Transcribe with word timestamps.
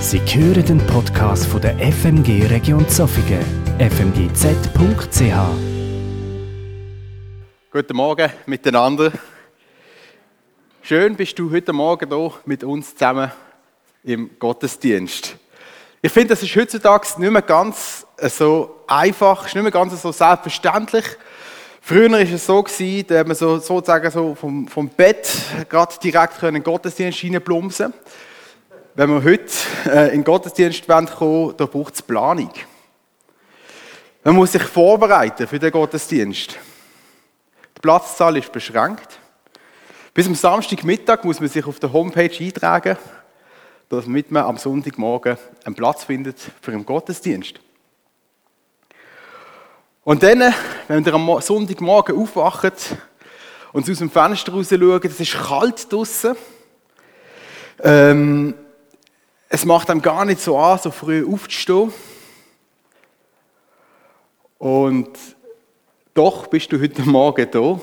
Sie 0.00 0.18
hören 0.18 0.64
den 0.64 0.78
Podcast 0.86 1.44
von 1.44 1.60
der 1.60 1.76
FMG 1.78 2.46
Region 2.46 2.88
Zofingen, 2.88 3.44
fmgz.ch. 3.78 5.20
Guten 7.70 7.96
Morgen 7.96 8.30
miteinander. 8.46 9.12
Schön 10.80 11.14
bist 11.16 11.38
du 11.38 11.52
heute 11.52 11.74
Morgen 11.74 12.08
hier 12.08 12.32
mit 12.46 12.64
uns 12.64 12.94
zusammen 12.94 13.30
im 14.02 14.30
Gottesdienst. 14.38 15.36
Ich 16.00 16.10
finde, 16.10 16.28
das 16.28 16.42
ist 16.42 16.56
heutzutage 16.56 17.06
nicht 17.18 17.30
mehr 17.30 17.42
ganz 17.42 18.06
so 18.22 18.80
einfach, 18.86 19.46
ist 19.46 19.54
nicht 19.54 19.62
mehr 19.62 19.70
ganz 19.70 20.00
so 20.00 20.12
selbstverständlich. 20.12 21.04
Früher 21.82 22.10
war 22.10 22.20
es 22.20 22.46
so, 22.46 22.62
gewesen, 22.62 23.06
da 23.06 23.22
man 23.22 23.36
so, 23.36 23.58
sozusagen 23.58 24.10
so 24.10 24.34
vom, 24.34 24.66
vom 24.66 24.88
Bett 24.88 25.30
gerade 25.68 25.94
direkt 26.02 26.42
in 26.42 26.54
den 26.54 26.64
Gottesdienst 26.64 27.18
hineinplumpsen 27.18 27.92
Wenn 28.94 29.08
wir 29.08 29.22
heute 29.22 29.52
äh, 29.86 30.06
in 30.08 30.20
den 30.20 30.24
Gottesdienst 30.24 30.88
kommen 30.88 31.08
wollen, 31.20 31.56
da 31.56 31.66
braucht 31.66 31.94
es 31.94 32.02
Planung. 32.02 32.50
Man 34.24 34.34
muss 34.34 34.50
sich 34.50 34.62
vorbereiten 34.62 35.46
für 35.46 35.60
den 35.60 35.70
Gottesdienst. 35.70 36.58
Die 37.76 37.80
Platzzahl 37.80 38.36
ist 38.36 38.50
beschränkt. 38.50 39.20
Bis 40.12 40.26
am 40.26 40.34
Samstagmittag 40.34 41.22
muss 41.22 41.38
man 41.38 41.48
sich 41.48 41.64
auf 41.64 41.78
der 41.78 41.92
Homepage 41.92 42.36
eintragen, 42.40 42.98
damit 43.88 44.32
man 44.32 44.44
am 44.44 44.56
Sonntagmorgen 44.56 45.38
einen 45.64 45.74
Platz 45.76 46.02
findet 46.02 46.38
für 46.60 46.72
den 46.72 46.84
Gottesdienst. 46.84 47.60
Und 50.02 50.22
dann, 50.24 50.52
wenn 50.88 51.04
ihr 51.04 51.14
am 51.14 51.40
Sonntagmorgen 51.40 52.16
aufwacht 52.16 52.96
und 53.72 53.88
aus 53.88 53.98
dem 53.98 54.10
Fenster 54.10 54.52
raus 54.52 54.68
schaut, 54.68 55.04
es 55.04 55.20
ist 55.20 55.38
kalt 55.38 55.92
draußen. 55.92 56.34
Ähm, 57.82 58.54
es 59.52 59.64
macht 59.64 59.90
einem 59.90 60.00
gar 60.00 60.24
nicht 60.24 60.40
so 60.40 60.56
an, 60.56 60.78
so 60.78 60.92
früh 60.92 61.26
aufzustehen. 61.26 61.92
Und 64.58 65.10
doch 66.14 66.46
bist 66.46 66.70
du 66.70 66.80
heute 66.80 67.02
Morgen 67.02 67.50
da. 67.50 67.80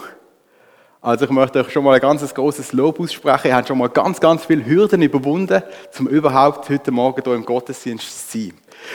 Also 1.02 1.26
ich 1.26 1.32
möchte 1.32 1.60
euch 1.60 1.72
schon 1.72 1.84
mal 1.84 1.96
ein 1.96 2.00
ganz 2.00 2.34
großes 2.34 2.72
Lob 2.72 3.02
aussprechen. 3.02 3.50
Ihr 3.50 3.56
habt 3.56 3.68
schon 3.68 3.78
mal 3.78 3.90
ganz, 3.90 4.22
ganz 4.22 4.46
viele 4.46 4.66
Hürden 4.66 5.02
überwunden, 5.02 5.62
um 6.00 6.08
überhaupt 6.08 6.70
heute 6.70 6.92
Morgen 6.92 7.22
hier 7.22 7.34
im 7.34 7.46
Gottesdienst 7.46 8.32
zu 8.32 8.38
sein. 8.38 8.54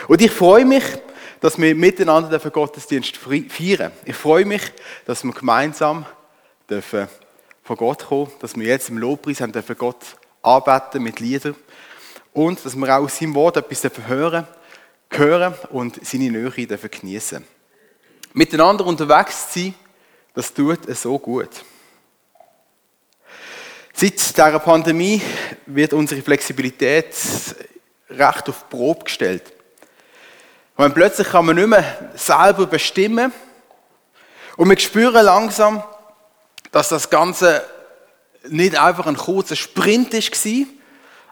Und 0.09 0.23
ich 0.23 0.31
freue 0.31 0.65
mich, 0.65 0.85
dass 1.41 1.61
wir 1.61 1.75
miteinander 1.75 2.39
den 2.39 2.53
Gottesdienst 2.53 3.19
feiern. 3.19 3.93
Ich 4.07 4.17
freue 4.17 4.47
mich, 4.47 4.63
dass 5.05 5.25
wir 5.25 5.33
gemeinsam 5.33 6.07
dürfen 6.71 7.07
von 7.65 7.77
Gott 7.77 8.07
kommen, 8.07 8.33
dass 8.41 8.57
wir 8.57 8.67
jetzt 8.67 8.89
im 8.89 8.97
Lobpreis 8.97 9.43
haben 9.43 9.53
dürfen 9.53 9.77
Gott 9.77 10.17
arbeiten 10.43 11.03
mit 11.03 11.21
Liedern 11.21 11.55
und 12.33 12.65
dass 12.65 12.77
wir 12.77 12.97
auch 12.97 13.09
seinem 13.09 13.35
Wort 13.35 13.57
etwas 13.57 13.91
hören, 14.07 14.47
hören 15.11 15.55
und 15.71 16.05
seine 16.05 16.31
Nähe 16.31 16.51
genießen. 16.51 17.45
Miteinander 18.33 18.87
unterwegs 18.87 19.53
zu 19.53 19.61
sein, 19.61 19.75
das 20.35 20.53
tut 20.55 20.87
es 20.87 21.03
so 21.03 21.19
gut. 21.19 21.51
Seit 23.93 24.19
dieser 24.19 24.59
Pandemie 24.59 25.21
wird 25.67 25.93
unsere 25.93 26.23
Flexibilität 26.23 27.15
recht 28.09 28.49
auf 28.49 28.69
Probe 28.71 29.05
gestellt. 29.05 29.53
Und 30.77 30.95
plötzlich 30.95 31.29
kann 31.29 31.45
man 31.45 31.57
nicht 31.57 31.69
mehr 31.69 32.11
selber 32.15 32.67
bestimmen. 32.67 33.33
Und 34.57 34.71
wir 34.71 34.79
spüren 34.79 35.25
langsam, 35.25 35.83
dass 36.71 36.89
das 36.89 37.11
Ganze 37.11 37.63
nicht 38.49 38.81
einfach 38.81 39.07
ein 39.07 39.17
kurzer 39.17 39.57
Sprint 39.57 40.15
war, 40.15 40.67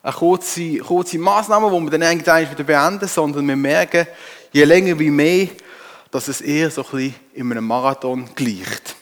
eine 0.03 0.13
kurze, 0.13 0.79
kurze 0.79 1.19
Maßnahme, 1.19 1.71
wo 1.71 1.81
wir 1.81 1.91
dann 1.91 2.03
eigentlich 2.03 2.51
wieder 2.51 2.65
beenden, 2.65 3.09
sondern 3.09 3.47
wir 3.47 3.57
merken, 3.57 4.07
je 4.53 4.65
länger 4.65 4.99
wie 4.99 5.11
mehr, 5.11 5.49
dass 6.11 6.29
es 6.29 6.41
eher 6.41 6.71
so 6.71 6.83
ein 6.85 6.91
bisschen 6.91 7.15
in 7.35 7.51
einem 7.51 7.67
Marathon 7.67 8.29
gleicht. 8.35 8.97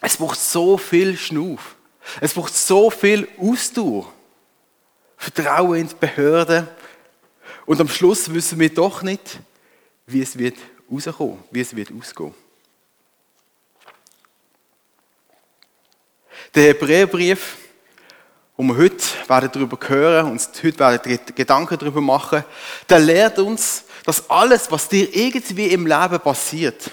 Es 0.00 0.16
braucht 0.16 0.38
so 0.38 0.76
viel 0.76 1.16
Schnuff. 1.16 1.76
Es 2.20 2.34
braucht 2.34 2.54
so 2.54 2.90
viel 2.90 3.28
Ausdauer. 3.38 4.12
Vertrauen 5.16 5.80
in 5.80 5.88
die 5.88 5.94
Behörden. 5.94 6.68
Und 7.66 7.80
am 7.80 7.88
Schluss 7.88 8.32
wissen 8.32 8.58
wir 8.58 8.72
doch 8.72 9.02
nicht, 9.02 9.40
wie 10.06 10.22
es 10.22 10.38
wird 10.38 10.56
rauskommen, 10.90 11.38
wie 11.50 11.60
es 11.60 11.74
wird 11.74 11.90
ausgehen. 11.92 12.34
Der 16.54 16.68
Hebräerbrief, 16.68 17.56
wo 18.58 18.64
wir 18.64 18.76
heute 18.76 19.04
werden 19.28 19.50
darüber 19.52 19.78
hören 19.88 20.32
und 20.32 20.40
heute 20.64 20.78
werden 20.80 21.20
Gedanken 21.32 21.78
darüber 21.78 22.00
machen, 22.00 22.44
der 22.88 22.98
lehrt 22.98 23.38
uns, 23.38 23.84
dass 24.04 24.28
alles, 24.28 24.68
was 24.68 24.88
dir 24.88 25.14
irgendwie 25.14 25.68
im 25.68 25.86
Leben 25.86 26.18
passiert, 26.18 26.90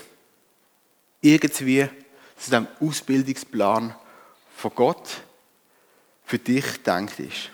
irgendwie 1.22 1.90
zu 2.38 2.52
dem 2.52 2.68
Ausbildungsplan 2.80 3.96
von 4.56 4.72
Gott 4.76 5.10
für 6.24 6.38
dich 6.38 6.84
denkt 6.84 7.20
ist. 7.20 7.50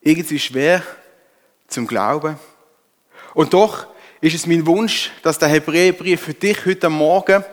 Irgendwie 0.00 0.38
schwer 0.38 0.80
zum 1.66 1.88
Glauben, 1.88 2.38
und 3.34 3.52
doch 3.52 3.88
ist 4.20 4.34
es 4.34 4.46
mein 4.46 4.64
Wunsch, 4.64 5.10
dass 5.22 5.38
der 5.38 5.48
Hebräerbrief 5.48 6.22
für 6.22 6.34
dich 6.34 6.64
heute 6.64 6.88
Morgen 6.88 7.44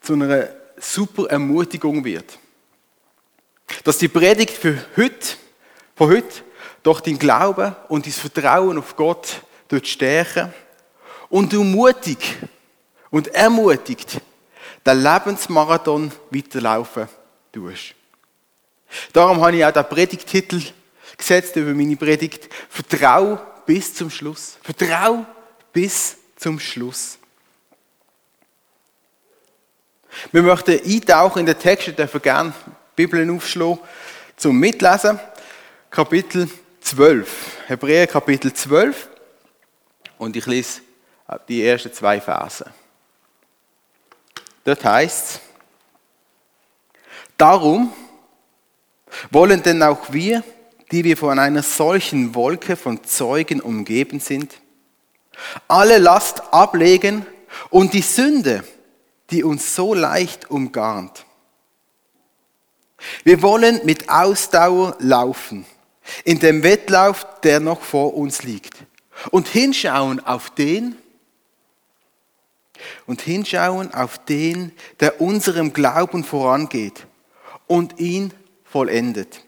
zu 0.00 0.14
einer 0.14 0.48
super 0.76 1.30
Ermutigung 1.30 2.04
wird. 2.04 2.38
Dass 3.88 3.96
die 3.96 4.08
Predigt 4.08 4.50
für 4.50 4.84
heute, 4.98 5.28
von 5.96 6.10
heute, 6.10 6.42
doch 6.82 7.00
dein 7.00 7.18
Glauben 7.18 7.74
und 7.88 8.04
dein 8.04 8.12
Vertrauen 8.12 8.76
auf 8.76 8.94
Gott 8.94 9.40
stärken 9.82 10.52
und 11.30 11.50
du 11.54 11.64
mutig 11.64 12.18
und 13.08 13.28
ermutigt 13.28 14.20
den 14.84 15.02
Lebensmarathon 15.02 16.12
weiterlaufen 16.30 17.08
tust. 17.50 17.94
Darum 19.14 19.40
habe 19.40 19.56
ich 19.56 19.64
auch 19.64 19.72
den 19.72 19.88
Predigtitel 19.88 20.60
gesetzt 21.16 21.56
über 21.56 21.72
meine 21.72 21.96
Predigt. 21.96 22.46
Vertrau 22.68 23.40
bis 23.64 23.94
zum 23.94 24.10
Schluss. 24.10 24.58
Vertrau 24.62 25.24
bis 25.72 26.14
zum 26.36 26.60
Schluss. 26.60 27.18
Wir 30.30 30.42
möchten 30.42 30.78
eintauchen 30.78 31.38
in 31.38 31.46
den 31.46 31.58
Text, 31.58 31.86
wir 31.86 31.94
dürfen 31.94 32.20
gerne 32.20 32.52
Bibeln 32.98 33.30
aufschlagen, 33.30 33.78
zum 34.36 34.58
Mitlesen. 34.58 35.20
Kapitel 35.88 36.50
12. 36.80 37.68
Hebräer 37.68 38.08
Kapitel 38.08 38.52
12. 38.52 39.08
Und 40.18 40.34
ich 40.34 40.44
lese 40.46 40.80
die 41.46 41.64
ersten 41.64 41.92
zwei 41.92 42.20
Verse. 42.20 42.66
Dort 44.64 44.84
heißt 44.84 45.26
es, 45.26 45.40
Darum 47.36 47.92
wollen 49.30 49.62
denn 49.62 49.80
auch 49.84 50.12
wir, 50.12 50.42
die 50.90 51.04
wir 51.04 51.16
von 51.16 51.38
einer 51.38 51.62
solchen 51.62 52.34
Wolke 52.34 52.74
von 52.74 53.04
Zeugen 53.04 53.60
umgeben 53.60 54.18
sind, 54.18 54.60
alle 55.68 55.98
Last 55.98 56.42
ablegen 56.52 57.24
und 57.70 57.94
die 57.94 58.02
Sünde, 58.02 58.64
die 59.30 59.44
uns 59.44 59.76
so 59.76 59.94
leicht 59.94 60.50
umgarnt. 60.50 61.26
Wir 63.24 63.42
wollen 63.42 63.80
mit 63.84 64.08
Ausdauer 64.08 64.96
laufen 64.98 65.66
in 66.24 66.38
dem 66.38 66.62
Wettlauf, 66.62 67.26
der 67.42 67.60
noch 67.60 67.82
vor 67.82 68.14
uns 68.14 68.42
liegt 68.42 68.74
und 69.30 69.48
hinschauen 69.48 70.20
auf 70.20 70.50
den, 70.50 70.96
und 73.06 73.20
hinschauen 73.22 73.92
auf 73.92 74.24
den, 74.24 74.72
der 75.00 75.20
unserem 75.20 75.72
Glauben 75.72 76.24
vorangeht 76.24 77.06
und 77.66 77.98
ihn 77.98 78.32
vollendet. 78.64 79.44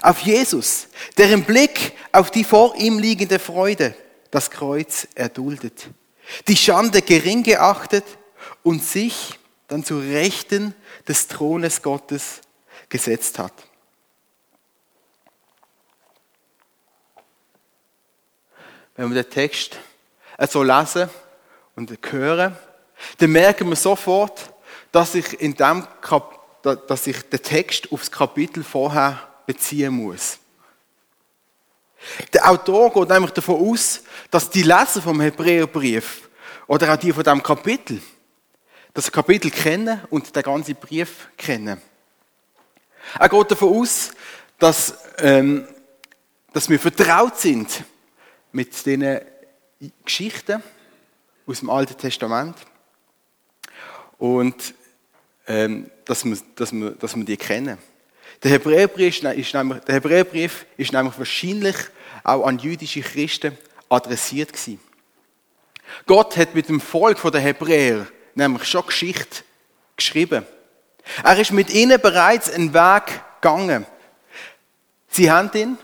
Auf 0.00 0.20
Jesus, 0.20 0.88
der 1.18 1.30
im 1.30 1.44
Blick 1.44 1.92
auf 2.12 2.30
die 2.30 2.44
vor 2.44 2.74
ihm 2.76 2.98
liegende 2.98 3.38
Freude 3.38 3.94
das 4.30 4.50
Kreuz 4.50 5.06
erduldet, 5.14 5.88
die 6.48 6.56
Schande 6.56 7.02
gering 7.02 7.42
geachtet 7.42 8.04
und 8.62 8.82
sich 8.82 9.38
dann 9.68 9.84
zu 9.84 9.98
Rechten 9.98 10.74
des 11.06 11.28
Thrones 11.28 11.82
Gottes 11.82 12.40
gesetzt 12.94 13.40
hat. 13.40 13.52
Wenn 18.94 19.12
wir 19.12 19.20
den 19.20 19.28
Text 19.28 19.76
so 20.48 20.62
lesen 20.62 21.10
und 21.74 21.90
hören, 22.12 22.56
dann 23.18 23.32
merken 23.32 23.68
wir 23.68 23.74
sofort, 23.74 24.54
dass 24.92 25.16
ich, 25.16 25.40
in 25.40 25.54
dem 25.54 25.84
Kap 26.00 26.40
dass 26.62 27.06
ich 27.08 27.20
den 27.28 27.42
Text 27.42 27.90
aufs 27.90 28.10
Kapitel 28.10 28.62
vorher 28.62 29.18
beziehen 29.44 29.92
muss. 29.92 30.38
Der 32.32 32.48
Autor 32.48 32.92
geht 32.92 33.08
nämlich 33.08 33.32
davon 33.32 33.70
aus, 33.70 34.04
dass 34.30 34.48
die 34.48 34.62
Leser 34.62 35.02
vom 35.02 35.20
Hebräerbrief 35.20 36.30
oder 36.68 36.94
auch 36.94 36.96
die 36.96 37.12
von 37.12 37.24
dem 37.24 37.42
Kapitel 37.42 38.00
das 38.94 39.10
Kapitel 39.10 39.50
kennen 39.50 40.00
und 40.10 40.34
den 40.34 40.42
ganzen 40.44 40.76
Brief 40.76 41.28
kennen. 41.36 41.82
Er 43.18 43.28
geht 43.28 43.50
davon 43.50 43.80
aus, 43.80 44.10
dass 44.58 44.94
ähm, 45.18 45.66
dass 46.54 46.68
wir 46.68 46.78
vertraut 46.78 47.36
sind 47.36 47.82
mit 48.52 48.86
den 48.86 49.20
Geschichten 50.04 50.62
aus 51.46 51.58
dem 51.58 51.68
Alten 51.68 51.98
Testament 51.98 52.56
und 54.18 54.72
ähm, 55.48 55.90
dass, 56.04 56.24
wir, 56.24 56.38
dass, 56.54 56.72
wir, 56.72 56.92
dass 56.92 57.16
wir 57.16 57.24
die 57.24 57.36
kennen. 57.36 57.76
Der 58.42 58.52
Hebräerbrief 58.52 59.22
ist, 59.36 59.54
nämlich, 59.54 59.80
der 59.80 59.96
Hebräerbrief 59.96 60.64
ist 60.76 60.92
nämlich 60.92 61.18
wahrscheinlich 61.18 61.76
auch 62.22 62.46
an 62.46 62.58
jüdische 62.60 63.00
Christen 63.00 63.58
adressiert 63.88 64.52
gewesen. 64.52 64.80
Gott 66.06 66.36
hat 66.36 66.54
mit 66.54 66.68
dem 66.68 66.80
Volk 66.80 67.20
der 67.32 67.40
Hebräer 67.40 68.06
nämlich 68.36 68.64
schon 68.64 68.86
Geschichte 68.86 69.42
geschrieben. 69.96 70.46
Er 71.22 71.38
ist 71.38 71.52
mit 71.52 71.70
ihnen 71.70 72.00
bereits 72.00 72.50
einen 72.50 72.72
Weg 72.72 73.20
gegangen. 73.40 73.86
Sie 75.08 75.30
haben 75.30 75.50
ihn 75.54 75.78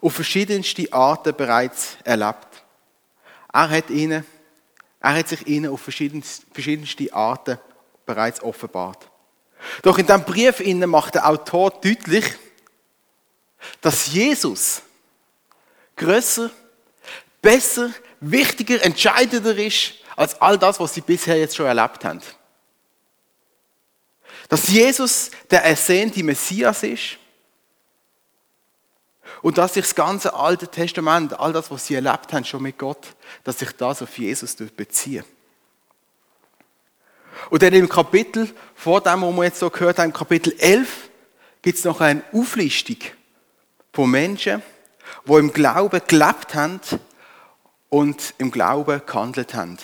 auf 0.00 0.14
verschiedenste 0.14 0.92
Arten 0.92 1.34
bereits 1.34 1.96
erlebt. 2.04 2.46
Er 3.52 3.70
hat, 3.70 3.90
ihnen, 3.90 4.24
er 5.00 5.14
hat 5.14 5.28
sich 5.28 5.46
ihnen 5.46 5.70
auf 5.72 5.80
verschiedenste 5.80 7.12
Arten 7.12 7.58
bereits 8.04 8.42
offenbart. 8.42 9.08
Doch 9.82 9.98
in 9.98 10.06
diesem 10.06 10.24
Brief 10.24 10.60
macht 10.86 11.14
der 11.14 11.28
Autor 11.28 11.70
deutlich, 11.70 12.24
dass 13.80 14.12
Jesus 14.12 14.82
größer, 15.96 16.50
besser, 17.40 17.90
wichtiger, 18.20 18.82
entscheidender 18.82 19.56
ist 19.56 19.94
als 20.14 20.40
all 20.40 20.58
das, 20.58 20.78
was 20.78 20.94
sie 20.94 21.00
bisher 21.00 21.38
jetzt 21.38 21.56
schon 21.56 21.66
erlebt 21.66 22.04
haben. 22.04 22.20
Dass 24.48 24.68
Jesus 24.68 25.30
der 25.50 25.64
ersehnte 25.64 26.22
Messias 26.22 26.82
ist 26.82 27.18
und 29.42 29.58
dass 29.58 29.74
sich 29.74 29.84
das 29.84 29.94
ganze 29.94 30.34
Alte 30.34 30.68
Testament, 30.68 31.38
all 31.38 31.52
das, 31.52 31.70
was 31.70 31.86
sie 31.86 31.94
erlebt 31.94 32.32
haben, 32.32 32.44
schon 32.44 32.62
mit 32.62 32.78
Gott, 32.78 33.06
dass 33.44 33.58
sich 33.58 33.72
das 33.72 34.02
auf 34.02 34.16
Jesus 34.18 34.54
bezieht. 34.54 35.24
Und 37.50 37.62
dann 37.62 37.74
im 37.74 37.88
Kapitel, 37.88 38.52
vor 38.74 39.00
dem, 39.00 39.22
wo 39.22 39.30
wir 39.32 39.44
jetzt 39.44 39.58
so 39.58 39.70
gehört 39.70 39.98
haben, 39.98 40.12
Kapitel 40.12 40.54
11, 40.58 41.10
gibt 41.62 41.78
es 41.78 41.84
noch 41.84 42.00
eine 42.00 42.22
Auflistung 42.32 42.98
von 43.92 44.10
Menschen, 44.10 44.62
die 45.26 45.32
im 45.32 45.52
Glauben 45.52 46.00
gelebt 46.06 46.54
haben 46.54 46.80
und 47.88 48.34
im 48.38 48.50
Glauben 48.50 49.02
gehandelt 49.04 49.54
haben. 49.54 49.78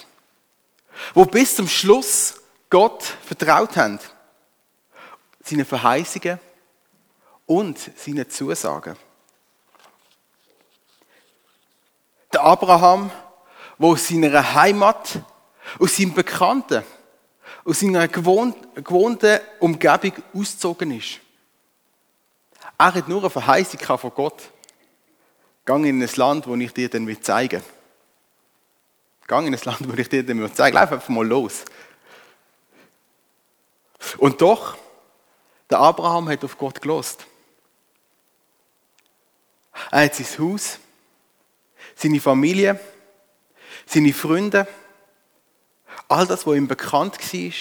Wo 1.14 1.24
bis 1.24 1.56
zum 1.56 1.68
Schluss 1.68 2.40
Gott 2.70 3.04
vertraut 3.26 3.76
haben. 3.76 3.98
Seine 5.42 5.64
Verheißungen 5.64 6.38
und 7.46 7.78
seine 7.96 8.28
Zusagen. 8.28 8.96
Der 12.32 12.42
Abraham, 12.42 13.10
wo 13.78 13.92
aus 13.92 14.08
seiner 14.08 14.54
Heimat, 14.54 15.20
aus 15.78 15.96
seinem 15.96 16.14
Bekannten, 16.14 16.82
aus 17.64 17.80
seiner 17.80 18.08
gewohnten 18.08 19.40
Umgebung 19.60 20.12
ausgezogen 20.34 20.90
ist. 20.92 21.20
Er 22.78 22.94
hat 22.94 23.08
nur 23.08 23.20
eine 23.20 23.30
Verheißung 23.30 23.98
von 23.98 24.14
Gott. 24.14 24.50
Gang 25.64 25.84
in 25.86 26.02
ein 26.02 26.10
Land, 26.16 26.46
wo 26.46 26.54
ich 26.56 26.72
dir 26.72 26.88
dann 26.88 27.22
zeigen 27.22 27.60
will. 27.60 27.70
Gang 29.26 29.46
in 29.46 29.54
ein 29.54 29.60
Land, 29.64 29.88
wo 29.88 29.94
ich 29.94 30.08
dir 30.08 30.24
dann 30.24 30.54
zeigen 30.54 30.74
will. 30.74 30.80
Lauf 30.80 30.92
einfach 30.92 31.08
mal 31.08 31.26
los. 31.26 31.64
Und 34.18 34.40
doch, 34.40 34.76
der 35.72 35.80
Abraham 35.80 36.28
hat 36.28 36.44
auf 36.44 36.58
Gott 36.58 36.82
gelost. 36.82 37.26
Er 39.90 40.04
hat 40.04 40.14
sein 40.14 40.26
Haus, 40.38 40.78
seine 41.96 42.20
Familie, 42.20 42.78
seine 43.86 44.12
Freunde, 44.12 44.68
all 46.08 46.26
das, 46.26 46.46
was 46.46 46.56
ihm 46.56 46.68
bekannt 46.68 47.18
war, 47.18 47.52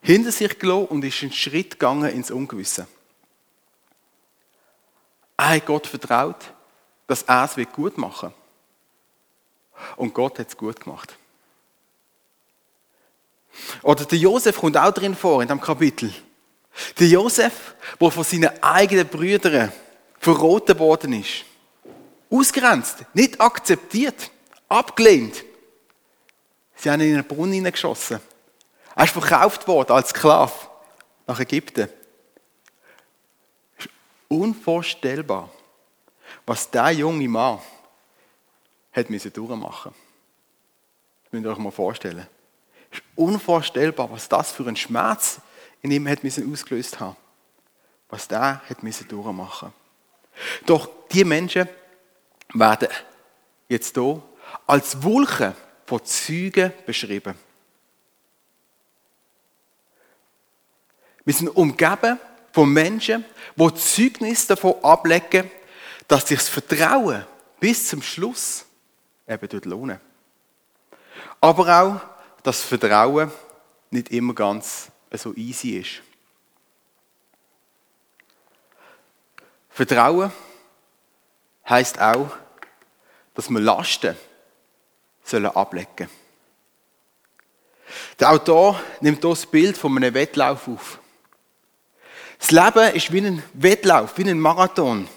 hinter 0.00 0.32
sich 0.32 0.58
gelassen 0.58 0.86
und 0.86 1.04
ist 1.04 1.22
einen 1.22 1.32
Schritt 1.32 1.72
gegangen 1.72 2.10
ins 2.10 2.30
Ungewisse. 2.30 2.86
Er 5.36 5.50
hat 5.50 5.66
Gott 5.66 5.86
vertraut, 5.86 6.54
dass 7.06 7.22
er 7.22 7.44
es 7.44 7.72
gut 7.72 7.98
machen 7.98 8.32
wird. 9.76 9.98
Und 9.98 10.14
Gott 10.14 10.38
hat 10.38 10.48
es 10.48 10.56
gut 10.56 10.80
gemacht. 10.80 11.18
Oder 13.82 14.06
der 14.06 14.18
Josef 14.18 14.56
kommt 14.56 14.78
auch 14.78 14.92
drin 14.92 15.14
vor 15.14 15.42
in 15.42 15.48
dem 15.48 15.60
Kapitel. 15.60 16.14
Der 16.98 17.06
Josef, 17.06 17.74
der 18.00 18.10
von 18.10 18.24
seinen 18.24 18.62
eigenen 18.62 19.08
Brüdern 19.08 19.72
verroten 20.18 20.78
worden 20.78 21.12
ist. 21.14 21.44
Ausgrenzt, 22.30 23.04
nicht 23.12 23.40
akzeptiert, 23.40 24.30
abgelehnt. 24.68 25.44
Sie 26.76 26.90
haben 26.90 27.00
ihn 27.00 27.10
in 27.10 27.14
einen 27.14 27.28
Brunnen 27.28 27.52
hineingeschossen. 27.52 28.20
Er 28.94 29.04
ist 29.04 29.12
verkauft 29.12 29.66
worden 29.68 29.92
als 29.92 30.10
Sklave 30.10 30.52
nach 31.26 31.38
Ägypten. 31.40 31.88
Es 33.78 33.84
ist 33.84 33.92
unvorstellbar, 34.28 35.50
was 36.46 36.70
dieser 36.70 36.90
junge 36.90 37.28
Mann 37.28 37.60
hat 38.92 39.08
durchmachen. 39.08 39.94
Das 41.24 41.32
müsst 41.32 41.44
ihr 41.44 41.50
euch 41.50 41.58
mal 41.58 41.70
vorstellen. 41.70 42.26
Es 42.90 42.98
ist 42.98 43.04
unvorstellbar, 43.16 44.10
was 44.10 44.28
das 44.28 44.52
für 44.52 44.66
ein 44.66 44.76
Schmerz 44.76 45.40
in 45.82 45.90
ihm 45.90 46.08
hat 46.08 46.22
müssen 46.22 46.50
ausgelöst 46.50 46.98
haben. 47.00 47.16
Was 48.08 48.28
der 48.28 48.62
hat 48.68 48.82
müssen 48.82 49.08
durchmachen. 49.08 49.72
Doch 50.64 50.88
die 51.10 51.24
Menschen 51.24 51.68
werden 52.54 52.88
jetzt 53.68 53.96
hier 53.96 54.22
als 54.66 55.02
Wolken 55.02 55.54
von 55.86 56.04
Zeugen 56.04 56.72
beschrieben. 56.86 57.34
Wir 61.24 61.34
sind 61.34 61.48
umgeben 61.48 62.18
von 62.52 62.72
Menschen, 62.72 63.24
die 63.56 63.74
Zeugnis 63.74 64.46
davon 64.46 64.74
ablegen, 64.82 65.50
dass 66.08 66.28
sich 66.28 66.38
das 66.38 66.48
Vertrauen 66.48 67.24
bis 67.60 67.88
zum 67.88 68.02
Schluss 68.02 68.66
eben 69.26 69.60
lohnt. 69.64 70.00
Aber 71.40 71.80
auch, 71.80 72.00
dass 72.42 72.58
das 72.58 72.62
Vertrauen 72.62 73.30
nicht 73.90 74.10
immer 74.10 74.34
ganz 74.34 74.91
so 75.18 75.34
easy 75.34 75.78
ist. 75.78 76.02
Vertrauen 79.70 80.32
heißt 81.68 82.00
auch, 82.00 82.30
dass 83.34 83.48
wir 83.48 83.60
Lasten 83.60 84.16
sollen 85.24 85.46
ablegen 85.46 86.08
Der 88.18 88.30
Autor 88.30 88.80
nimmt 89.00 89.20
hier 89.22 89.30
das 89.30 89.46
Bild 89.46 89.76
von 89.76 89.96
einem 89.96 90.14
Wettlauf 90.14 90.68
auf. 90.68 90.98
Das 92.38 92.50
Leben 92.50 92.94
ist 92.94 93.12
wie 93.12 93.20
ein 93.26 93.42
Wettlauf, 93.54 94.18
wie 94.18 94.28
ein 94.28 94.40
Marathon. 94.40 95.08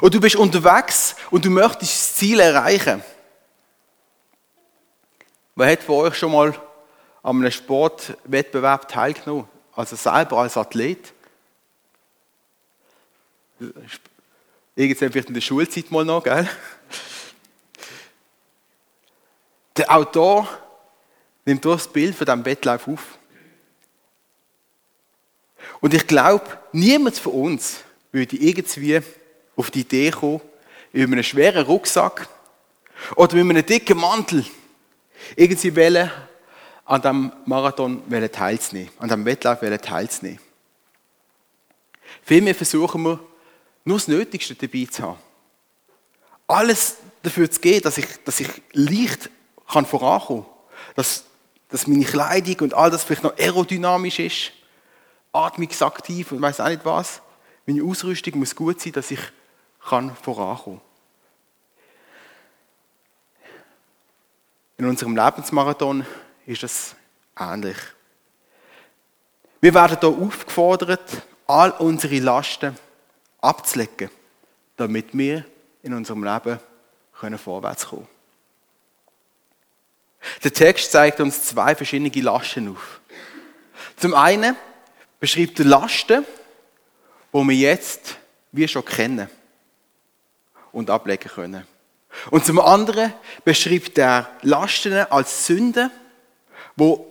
Und 0.00 0.14
du 0.14 0.20
bist 0.20 0.36
unterwegs 0.36 1.16
und 1.30 1.44
du 1.44 1.50
möchtest 1.50 1.92
das 1.92 2.14
Ziel 2.14 2.40
erreichen. 2.40 3.02
Wer 5.54 5.72
hat 5.72 5.82
von 5.82 5.96
euch 5.96 6.14
schon 6.14 6.32
mal 6.32 6.54
an 7.22 7.36
einem 7.36 7.50
Sportwettbewerb 7.50 8.88
teilgenommen? 8.88 9.48
Also 9.74 9.96
selber 9.96 10.38
als 10.38 10.56
Athlet? 10.56 11.12
Irgendwann 14.74 15.12
vielleicht 15.12 15.28
in 15.28 15.34
der 15.34 15.40
Schulzeit 15.40 15.90
mal 15.90 16.04
noch, 16.04 16.24
gell? 16.24 16.48
Der 19.76 19.90
Autor 19.90 20.48
nimmt 21.44 21.64
das 21.64 21.88
Bild 21.88 22.14
von 22.14 22.26
diesem 22.26 22.44
Wettlauf 22.44 22.88
auf. 22.88 23.18
Und 25.80 25.94
ich 25.94 26.06
glaube, 26.06 26.58
niemand 26.72 27.18
von 27.18 27.32
uns 27.32 27.80
würde 28.12 28.36
irgendwie 28.36 29.00
auf 29.56 29.70
die 29.70 29.80
Idee 29.80 30.10
kommen, 30.10 30.40
über 30.92 31.12
einen 31.12 31.24
schweren 31.24 31.64
Rucksack 31.64 32.28
oder 33.16 33.34
mit 33.36 33.56
einem 33.56 33.66
dicken 33.66 33.98
Mantel 33.98 34.44
irgendwie 35.36 35.74
wollen, 35.74 36.10
an 36.84 37.00
diesem 37.00 37.32
Marathon 37.46 38.02
teilzunehmen, 38.30 38.90
an 38.98 39.08
diesem 39.08 39.24
Wettlauf 39.24 39.60
teilzunehmen. 39.60 40.40
Vielmehr 42.22 42.54
versuchen 42.54 43.02
wir, 43.02 43.20
nur 43.84 43.98
das 43.98 44.08
Nötigste 44.08 44.54
dabei 44.54 44.86
zu 44.90 45.02
haben. 45.02 45.18
Alles 46.46 46.96
dafür 47.22 47.50
zu 47.50 47.60
geben, 47.60 47.82
dass 47.82 47.98
ich, 47.98 48.06
dass 48.24 48.40
ich 48.40 48.48
leicht 48.72 49.30
kann 49.68 49.86
vorankommen. 49.86 50.46
Dass, 50.94 51.24
dass 51.68 51.86
meine 51.86 52.04
Kleidung 52.04 52.56
und 52.60 52.74
all 52.74 52.90
das 52.90 53.04
vielleicht 53.04 53.22
noch 53.22 53.36
aerodynamisch 53.38 54.18
ist, 54.18 54.52
atmungsaktiv 55.32 56.32
und 56.32 56.42
weiß 56.42 56.60
auch 56.60 56.68
nicht 56.68 56.84
was. 56.84 57.22
Meine 57.66 57.82
Ausrüstung 57.82 58.38
muss 58.38 58.54
gut 58.54 58.80
sein, 58.80 58.92
dass 58.92 59.10
ich 59.10 59.20
kann 59.88 60.14
vorankommen 60.16 60.80
In 64.78 64.86
unserem 64.86 65.16
Lebensmarathon 65.16 66.06
ist 66.46 66.62
es 66.62 66.94
ähnlich. 67.38 67.76
Wir 69.60 69.74
werden 69.74 69.98
hier 70.00 70.08
aufgefordert, 70.08 71.22
all 71.46 71.70
unsere 71.72 72.18
Lasten 72.18 72.76
abzulegen, 73.40 74.10
damit 74.76 75.16
wir 75.16 75.44
in 75.82 75.94
unserem 75.94 76.24
Leben 76.24 76.58
können 77.18 77.38
vorwärts 77.38 77.86
kommen 77.86 78.08
Der 80.42 80.52
Text 80.52 80.92
zeigt 80.92 81.20
uns 81.20 81.44
zwei 81.44 81.74
verschiedene 81.74 82.10
Lasten 82.22 82.68
auf. 82.68 83.00
Zum 83.96 84.14
einen 84.14 84.56
beschreibt 85.20 85.58
er 85.60 85.66
Lasten, 85.66 86.24
wo 87.30 87.44
wir 87.44 87.54
jetzt 87.54 88.16
wie 88.50 88.66
schon 88.66 88.84
kennen 88.84 89.28
und 90.72 90.90
ablegen 90.90 91.28
können. 91.28 91.66
Und 92.30 92.44
zum 92.44 92.60
anderen 92.60 93.12
beschreibt 93.44 93.96
er 93.98 94.30
Lasten 94.42 94.94
als 95.10 95.46
Sünden, 95.46 95.90
wo 96.76 97.06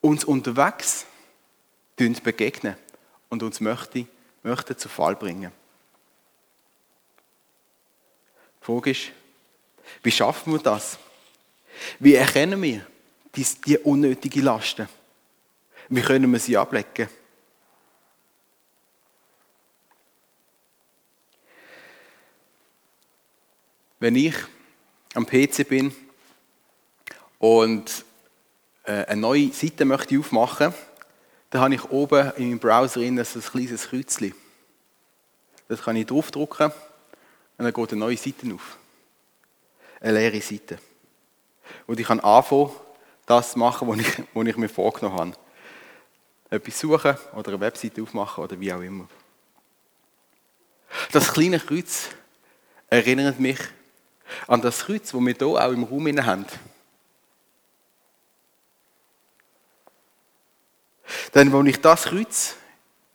uns 0.00 0.24
unterwegs 0.24 1.06
begegnen 1.96 2.76
und 3.28 3.42
uns 3.42 3.60
möchte, 3.60 4.06
möchte 4.42 4.76
zu 4.76 4.88
Fall 4.88 5.16
bringen. 5.16 5.52
Die 8.60 8.64
Frage 8.64 8.90
ist, 8.90 9.10
wie 10.02 10.10
schaffen 10.10 10.52
wir 10.52 10.60
das? 10.60 10.98
Wie 11.98 12.14
erkennen 12.14 12.60
wir 12.62 12.86
die, 13.34 13.46
die 13.66 13.78
unnötigen 13.78 14.42
Lasten? 14.42 14.88
Wie 15.88 16.02
können 16.02 16.30
wir 16.30 16.38
sie 16.38 16.56
ablegen? 16.56 17.08
Wenn 24.00 24.14
ich 24.14 24.34
am 25.14 25.26
PC 25.26 25.66
bin 25.68 25.94
und 27.40 28.04
eine 28.88 29.20
neue 29.20 29.52
Seite 29.52 29.84
möchte 29.84 30.18
aufmachen, 30.18 30.72
dann 31.50 31.60
habe 31.60 31.74
ich 31.74 31.84
oben 31.90 32.32
in 32.36 32.48
meinem 32.48 32.58
Browser 32.58 33.00
ein 33.00 33.16
kleines 33.16 33.88
Kreuzchen. 33.88 34.34
Das 35.68 35.82
kann 35.82 35.96
ich 35.96 36.06
draufdrücken 36.06 36.72
und 37.58 37.64
dann 37.64 37.72
geht 37.72 37.92
eine 37.92 38.00
neue 38.00 38.16
Seite 38.16 38.54
auf. 38.54 38.78
Eine 40.00 40.18
leere 40.18 40.40
Seite. 40.40 40.78
Und 41.86 42.00
ich 42.00 42.06
kann 42.06 42.20
anfangen, 42.20 42.70
das 43.26 43.52
zu 43.52 43.58
machen, 43.58 43.88
was 43.88 43.98
ich, 43.98 44.22
was 44.32 44.46
ich 44.46 44.56
mir 44.56 44.68
vorgenommen 44.68 45.18
habe. 45.18 45.32
Etwas 46.50 46.80
suchen 46.80 47.16
oder 47.34 47.48
eine 47.48 47.60
Webseite 47.60 48.02
aufmachen 48.02 48.44
oder 48.44 48.58
wie 48.58 48.72
auch 48.72 48.80
immer. 48.80 49.06
Das 51.12 51.32
kleine 51.32 51.60
Kreuz 51.60 52.08
erinnert 52.88 53.38
mich 53.38 53.58
an 54.46 54.62
das 54.62 54.86
Kreuz, 54.86 55.10
das 55.10 55.20
wir 55.20 55.34
hier 55.34 55.46
auch 55.46 55.72
im 55.72 55.84
Raum 55.84 56.06
haben. 56.24 56.46
Denn 61.34 61.54
als 61.54 61.68
ich 61.68 61.80
das 61.80 62.04
Kreuz 62.04 62.56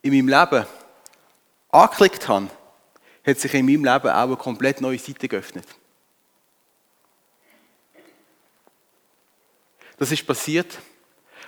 in 0.02 0.12
meinem 0.12 0.28
Leben 0.28 0.66
angeklickt 1.70 2.28
habe, 2.28 2.48
hat 3.26 3.38
sich 3.38 3.54
in 3.54 3.66
meinem 3.66 3.84
Leben 3.84 4.08
auch 4.08 4.22
eine 4.22 4.36
komplett 4.36 4.80
neue 4.80 4.98
Seite 4.98 5.28
geöffnet. 5.28 5.66
Das 9.96 10.10
ist 10.10 10.26
passiert, 10.26 10.78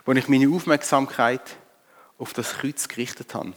als 0.04 0.18
ich 0.18 0.28
meine 0.28 0.54
Aufmerksamkeit 0.54 1.56
auf 2.18 2.32
das 2.32 2.54
Kreuz 2.54 2.88
gerichtet 2.88 3.34
habe. 3.34 3.52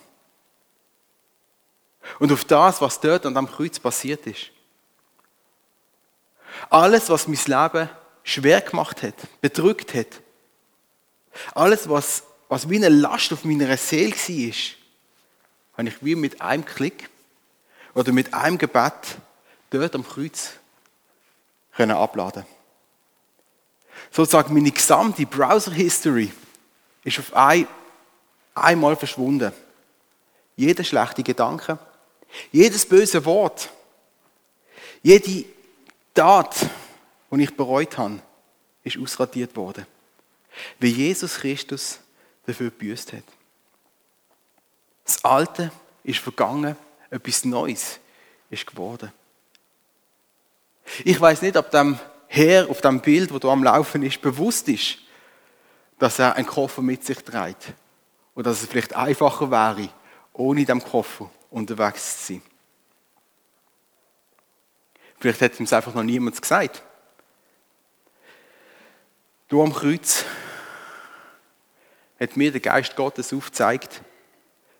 Und 2.19 2.31
auf 2.31 2.43
das, 2.43 2.81
was 2.81 2.99
dort 2.99 3.25
an 3.25 3.35
dem 3.35 3.49
Kreuz 3.49 3.79
passiert 3.79 4.25
ist. 4.25 4.51
Alles, 6.69 7.09
was 7.09 7.27
mein 7.27 7.37
Leben 7.45 7.89
schwer 8.23 8.61
gemacht 8.61 9.03
hat, 9.03 9.15
bedrückt 9.41 9.93
hat, 9.93 10.21
alles, 11.53 11.87
was, 11.87 12.23
was 12.49 12.69
wie 12.69 12.77
eine 12.77 12.89
Last 12.89 13.31
auf 13.31 13.45
meiner 13.45 13.77
Seele 13.77 14.11
war, 14.11 14.55
habe 15.77 15.87
ich 15.87 16.03
wie 16.03 16.15
mit 16.15 16.41
einem 16.41 16.65
Klick 16.65 17.09
oder 17.93 18.11
mit 18.11 18.33
einem 18.33 18.57
Gebet 18.57 19.17
dort 19.69 19.95
am 19.95 20.05
Kreuz 20.05 20.53
können 21.73 21.95
abladen. 21.95 22.45
Sozusagen 24.11 24.53
meine 24.53 24.71
gesamte 24.71 25.25
Browser-History 25.25 26.31
ist 27.03 27.19
auf 27.19 27.33
ein, 27.33 27.67
einmal 28.55 28.95
verschwunden. 28.95 29.53
Jeder 30.55 30.83
schlechte 30.83 31.23
Gedanke, 31.23 31.77
jedes 32.51 32.85
böse 32.85 33.23
Wort, 33.25 33.69
jede 35.03 35.45
Tat, 36.13 36.55
die 37.31 37.43
ich 37.43 37.55
bereut 37.55 37.97
habe, 37.97 38.19
ist 38.83 38.97
ausradiert 38.97 39.55
worden. 39.55 39.85
Wie 40.79 40.89
Jesus 40.89 41.35
Christus 41.35 41.99
dafür 42.49 42.69
gebüßt 42.69 43.13
hat. 43.13 43.23
Das 45.05 45.23
Alte 45.23 45.71
ist 46.03 46.19
vergangen, 46.19 46.75
etwas 47.09 47.45
Neues 47.45 47.99
ist 48.49 48.67
geworden. 48.67 49.11
Ich 51.03 51.19
weiß 51.19 51.41
nicht, 51.41 51.57
ob 51.57 51.69
dem 51.71 51.99
Herr 52.27 52.69
auf 52.69 52.81
dem 52.81 53.01
Bild, 53.01 53.33
wo 53.33 53.39
du 53.39 53.49
am 53.49 53.63
Laufen 53.63 54.03
ist, 54.03 54.21
bewusst 54.21 54.67
ist, 54.69 54.97
dass 55.97 56.19
er 56.19 56.35
einen 56.35 56.47
Koffer 56.47 56.81
mit 56.81 57.03
sich 57.03 57.23
trägt. 57.23 57.73
Oder 58.35 58.51
dass 58.51 58.61
es 58.61 58.69
vielleicht 58.69 58.95
einfacher 58.95 59.51
wäre, 59.51 59.89
ohne 60.33 60.65
dem 60.65 60.83
Koffer 60.83 61.29
unterwegs 61.49 62.25
zu 62.25 62.33
sein. 62.33 62.41
Vielleicht 65.19 65.41
hat 65.41 65.59
ihm 65.59 65.65
es 65.65 65.73
einfach 65.73 65.93
noch 65.93 66.03
niemand 66.03 66.41
gesagt. 66.41 66.81
Du 69.49 69.61
am 69.61 69.73
Kreuz 69.73 70.23
hat 72.19 72.35
mir 72.35 72.51
der 72.51 72.61
Geist 72.61 72.95
Gottes 72.95 73.33
aufgezeigt, 73.33 74.01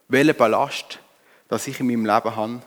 welchen 0.07 0.35
Ballast 0.35 0.99
dass 1.47 1.67
ich 1.67 1.79
in 1.79 1.87
meinem 1.87 2.05
Leben 2.05 2.35
habe, 2.35 2.61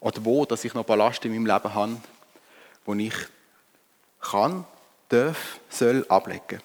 oder 0.00 0.24
wo 0.24 0.44
dass 0.44 0.64
ich 0.64 0.74
noch 0.74 0.84
Ballast 0.84 1.24
in 1.24 1.32
meinem 1.32 1.46
Leben 1.46 1.74
habe, 1.74 1.96
wo 2.84 2.94
ich 2.94 3.14
kann, 4.20 4.64
darf, 5.08 5.60
soll 5.68 6.04
ablegen. 6.08 6.60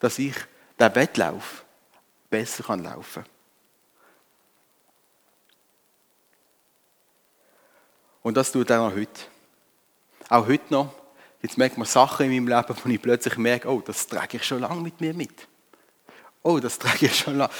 Dass 0.00 0.18
ich 0.18 0.34
den 0.78 0.94
Wettlauf 0.94 1.64
besser 2.30 2.64
kann 2.64 2.82
laufen 2.82 3.24
Und 8.22 8.36
das 8.36 8.50
tut 8.50 8.70
er 8.70 8.80
auch 8.80 8.92
heute. 8.92 9.22
Auch 10.28 10.48
heute 10.48 10.74
noch. 10.74 10.92
Jetzt 11.42 11.56
merkt 11.56 11.78
man 11.78 11.86
Sachen 11.86 12.26
in 12.26 12.44
meinem 12.44 12.58
Leben, 12.58 12.76
wo 12.82 12.88
ich 12.88 13.00
plötzlich 13.00 13.36
merke, 13.36 13.68
oh, 13.68 13.80
das 13.80 14.08
trage 14.08 14.38
ich 14.38 14.44
schon 14.44 14.62
lange 14.62 14.80
mit 14.80 15.00
mir 15.00 15.14
mit. 15.14 15.46
Oh, 16.46 16.60
das 16.60 16.78
trage 16.78 17.06
ich 17.06 17.18
schon 17.18 17.38
lange. 17.38 17.52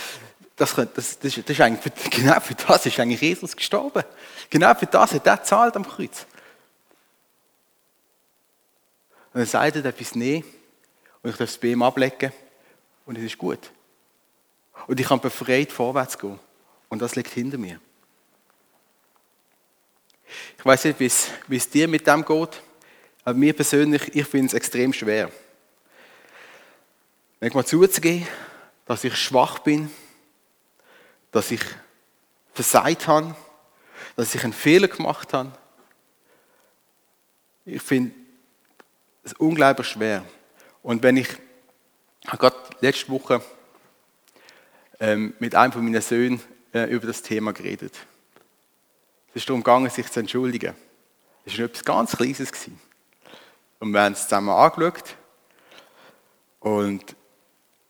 Das, 0.54 0.76
das, 0.76 1.18
das, 1.18 1.36
ist 1.36 1.60
eigentlich, 1.60 1.92
genau 2.10 2.38
für 2.38 2.54
das 2.54 2.86
ist 2.86 3.00
eigentlich 3.00 3.20
Jesus 3.20 3.56
gestorben. 3.56 4.04
Genau 4.48 4.72
für 4.76 4.86
das 4.86 5.12
hat 5.12 5.26
er 5.26 5.42
zahlt 5.42 5.74
am 5.74 5.84
Kreuz. 5.84 6.24
Und 9.34 9.40
er 9.40 9.46
sagt, 9.46 9.74
er 9.74 9.92
es 10.00 10.14
nehmen 10.14 10.44
und 11.20 11.30
ich 11.30 11.36
darf 11.36 11.48
es 11.48 11.58
bei 11.58 11.68
ihm 11.68 11.82
ablegen 11.82 12.32
und 13.06 13.18
es 13.18 13.24
ist 13.24 13.36
gut. 13.36 13.58
Und 14.86 15.00
ich 15.00 15.08
kann 15.08 15.18
befreit 15.18 15.72
vorwärts 15.72 16.16
gehen. 16.16 16.38
Und 16.88 17.02
das 17.02 17.16
liegt 17.16 17.32
hinter 17.32 17.58
mir. 17.58 17.80
Ich 20.56 20.64
weiß 20.64 20.84
nicht, 20.84 21.00
wie 21.00 21.56
es 21.56 21.70
dir 21.70 21.88
mit 21.88 22.06
dem 22.06 22.24
geht, 22.24 22.62
aber 23.24 23.36
mir 23.36 23.52
persönlich, 23.52 24.14
ich 24.14 24.26
finde 24.28 24.46
es 24.46 24.54
extrem 24.54 24.92
schwer. 24.92 25.32
Wenn 27.40 27.48
ich 27.48 27.54
mal 27.54 27.66
zuzugeben, 27.66 28.28
dass 28.86 29.04
ich 29.04 29.16
schwach 29.16 29.58
bin, 29.58 29.90
dass 31.32 31.50
ich 31.50 31.60
versagt 32.54 33.06
habe, 33.06 33.36
dass 34.14 34.34
ich 34.34 34.42
einen 34.42 34.52
Fehler 34.52 34.88
gemacht 34.88 35.32
habe. 35.34 35.52
Ich 37.64 37.82
finde 37.82 38.14
es 39.24 39.34
unglaublich 39.34 39.88
schwer. 39.88 40.24
Und 40.82 41.02
wenn 41.02 41.16
ich, 41.16 41.28
ich 42.22 42.28
habe 42.28 42.38
gerade 42.38 42.56
letzte 42.80 43.08
Woche 43.10 43.42
ähm, 45.00 45.34
mit 45.40 45.54
einem 45.54 45.72
von 45.72 45.84
meinen 45.84 46.00
Söhnen 46.00 46.40
äh, 46.72 46.84
über 46.84 47.06
das 47.06 47.22
Thema 47.22 47.52
geredet. 47.52 47.94
Es 49.30 49.42
ist 49.42 49.48
darum 49.48 49.62
gegangen, 49.62 49.90
sich 49.90 50.10
zu 50.10 50.20
entschuldigen. 50.20 50.74
Es 51.44 51.58
war 51.58 51.66
etwas 51.66 51.84
ganz 51.84 52.16
Kleines. 52.16 52.50
Gewesen. 52.50 52.80
Und 53.78 53.92
wir 53.92 54.00
haben 54.00 54.14
es 54.14 54.22
zusammen 54.22 54.50
angeschaut. 54.50 55.16
Und 56.60 57.14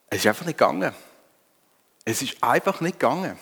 es 0.09 0.19
ist 0.19 0.27
einfach 0.27 0.47
nicht 0.47 0.59
gegangen. 0.59 0.95
Es 2.05 2.23
ist 2.23 2.43
einfach 2.43 2.81
nicht 2.81 2.99
gegangen. 2.99 3.39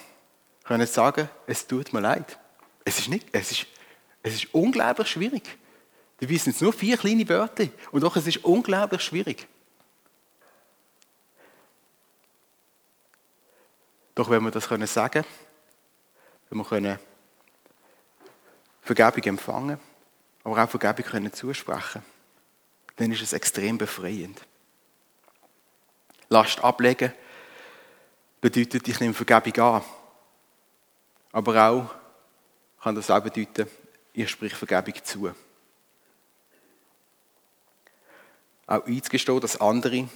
Ich 0.60 0.64
kann 0.66 0.80
jetzt 0.80 0.94
sagen, 0.94 1.28
es 1.46 1.66
tut 1.66 1.92
mir 1.92 2.00
leid. 2.00 2.38
Es 2.84 2.98
ist, 2.98 3.08
nicht, 3.08 3.26
es 3.32 3.50
ist, 3.50 3.66
es 4.22 4.34
ist 4.34 4.54
unglaublich 4.54 5.08
schwierig. 5.08 5.42
Die 6.20 6.28
wissen 6.28 6.50
jetzt 6.50 6.62
nur 6.62 6.72
vier 6.72 6.96
kleine 6.96 7.28
Wörter 7.28 7.66
und 7.92 8.02
doch 8.02 8.16
es 8.16 8.26
ist 8.26 8.44
unglaublich 8.44 9.02
schwierig. 9.02 9.46
Doch 14.14 14.30
wenn 14.30 14.42
wir 14.42 14.50
das 14.50 14.68
können 14.68 14.86
sagen, 14.86 15.24
wenn 16.48 16.58
wir 16.58 16.64
können 16.64 16.98
Vergebung 18.80 19.22
empfangen, 19.24 19.80
aber 20.44 20.62
auch 20.62 20.70
Vergebung 20.70 21.04
können 21.04 21.32
zusprechen, 21.32 22.02
dann 22.96 23.10
ist 23.10 23.22
es 23.22 23.32
extrem 23.32 23.76
befreiend. 23.76 24.40
Last 26.28 26.62
ablegen 26.62 27.12
bedeutet, 28.40 28.86
ich 28.88 29.00
nehme 29.00 29.14
Vergebung 29.14 29.64
an. 29.64 29.82
Aber 31.32 31.68
auch 31.68 31.94
kann 32.82 32.94
das 32.94 33.10
auch 33.10 33.20
bedeuten, 33.20 33.66
ihr 34.12 34.28
spricht 34.28 34.56
Vergebung 34.56 35.02
zu. 35.02 35.34
Auch 38.66 38.86
einzugestehen, 38.86 39.40
dass 39.40 39.60
andere 39.60 40.08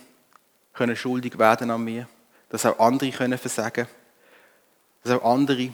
können 0.73 0.97
schuldig 0.97 1.39
werden 1.39 1.71
an 1.71 1.83
mir, 1.83 2.09
dass 2.49 2.65
auch 2.67 2.79
andere 2.79 3.11
können 3.11 3.39
versagen, 3.39 3.89
dass 5.03 5.13
auch 5.13 5.25
andere 5.35 5.73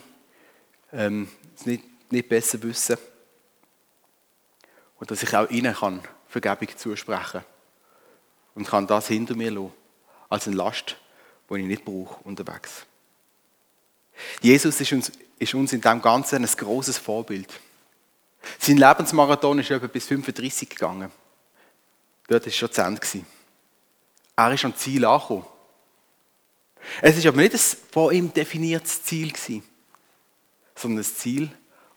ähm, 0.92 1.28
es 1.56 1.66
nicht, 1.66 1.84
nicht 2.10 2.28
besser 2.28 2.62
wissen 2.62 2.96
und 4.98 5.10
dass 5.10 5.22
ich 5.22 5.36
auch 5.36 5.50
ihnen 5.50 5.74
kann 5.74 6.00
Vergebung 6.28 6.76
zusprechen 6.76 7.44
und 8.54 8.66
kann 8.66 8.86
das 8.86 9.08
hinter 9.08 9.36
mir 9.36 9.50
lassen, 9.50 9.72
als 10.34 10.48
eine 10.48 10.56
Last, 10.56 10.96
die 11.48 11.60
ich 11.60 11.66
nicht 11.66 11.84
brauche 11.84 12.22
unterwegs. 12.24 12.86
Jesus 14.40 14.80
ist 14.80 14.92
uns, 14.92 15.12
ist 15.38 15.54
uns 15.54 15.72
in 15.72 15.80
dem 15.80 16.02
Ganzen 16.02 16.44
ein 16.44 16.50
großes 16.56 16.98
Vorbild. 16.98 17.48
Sein 18.58 18.76
Lebensmarathon 18.76 19.60
ist 19.60 19.70
etwa 19.70 19.86
bis 19.86 20.06
35 20.06 20.68
gegangen. 20.68 21.10
Dort 22.28 22.42
war 22.42 22.48
es 22.48 22.56
schon 22.56 22.72
zu 22.72 22.82
Ende. 22.82 23.00
Er 24.36 24.52
ist 24.52 24.64
am 24.64 24.76
Ziel 24.76 25.04
angekommen. 25.04 25.46
Es 27.00 27.16
ist 27.16 27.26
aber 27.26 27.38
nicht 27.38 27.54
ein 27.54 27.60
von 27.92 28.12
ihm 28.12 28.32
definiertes 28.32 29.04
Ziel, 29.04 29.32
sondern 30.74 31.04
ein 31.04 31.04
Ziel, 31.04 31.50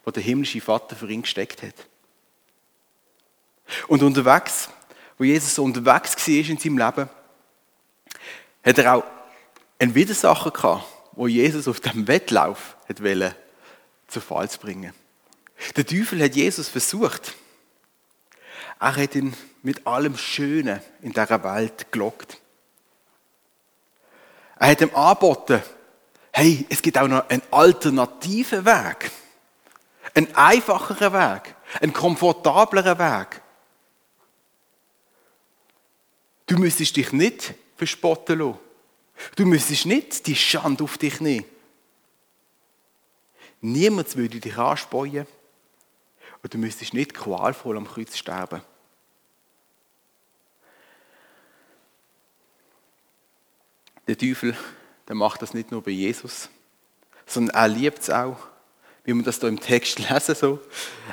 das 0.04 0.14
der 0.14 0.22
himmlische 0.22 0.60
Vater 0.60 0.96
für 0.96 1.10
ihn 1.10 1.22
gesteckt 1.22 1.62
hat. 1.62 1.74
Und 3.88 4.02
unterwegs, 4.02 4.70
wo 5.18 5.24
Jesus 5.24 5.56
so 5.56 5.64
unterwegs 5.64 6.16
war 6.16 6.34
in 6.34 6.56
seinem 6.56 6.78
Leben, 6.78 7.10
hat 8.62 8.78
er 8.78 8.94
auch 8.94 9.04
einen 9.78 9.94
Widersacher 9.94 10.50
gehabt, 10.50 10.84
wo 11.12 11.26
Jesus 11.26 11.68
auf 11.68 11.80
dem 11.80 12.06
Wettlauf 12.08 12.76
wollte, 12.88 13.34
zu 14.08 14.20
Fall 14.20 14.48
zu 14.48 14.58
bringen. 14.58 14.94
Der 15.76 15.86
Teufel 15.86 16.22
hat 16.22 16.34
Jesus 16.34 16.68
versucht. 16.68 17.34
Er 18.80 18.96
hat 18.96 19.14
ihn 19.14 19.34
mit 19.62 19.86
allem 19.86 20.16
Schönen 20.16 20.80
in 21.02 21.12
dieser 21.12 21.42
Welt 21.42 21.90
gelockt. 21.90 22.38
Er 24.58 24.70
hat 24.70 24.80
ihm 24.80 24.94
angeboten, 24.94 25.62
hey, 26.32 26.66
es 26.68 26.82
gibt 26.82 26.98
auch 26.98 27.08
noch 27.08 27.28
einen 27.28 27.42
alternativen 27.50 28.64
Weg. 28.64 29.10
Einen 30.14 30.34
einfacheren 30.34 31.12
Weg. 31.12 31.54
Einen 31.80 31.92
komfortableren 31.92 32.98
Weg. 32.98 33.42
Du 36.46 36.56
müsstest 36.56 36.96
dich 36.96 37.12
nicht 37.12 37.54
verspotten 37.78 38.38
lassen. 38.38 38.58
Du 39.36 39.46
müsstest 39.46 39.86
nicht 39.86 40.26
die 40.26 40.36
Schande 40.36 40.84
auf 40.84 40.98
dich 40.98 41.20
nehmen. 41.20 41.46
Niemand 43.60 44.14
würde 44.16 44.38
dich 44.38 44.56
anspeuen 44.56 45.26
und 46.42 46.54
du 46.54 46.58
müsstest 46.58 46.94
nicht 46.94 47.14
qualvoll 47.14 47.76
am 47.76 47.86
Kreuz 47.86 48.16
sterben. 48.16 48.62
Der 54.06 54.16
Teufel, 54.16 54.56
der 55.06 55.16
macht 55.16 55.42
das 55.42 55.54
nicht 55.54 55.70
nur 55.70 55.82
bei 55.82 55.90
Jesus, 55.90 56.48
sondern 57.26 57.56
er 57.56 57.68
liebt 57.68 58.00
es 58.00 58.10
auch, 58.10 58.38
wie 59.04 59.12
wir 59.12 59.22
das 59.22 59.40
hier 59.40 59.48
im 59.48 59.60
Text 59.60 59.98
lesen, 60.10 60.34
so. 60.34 60.60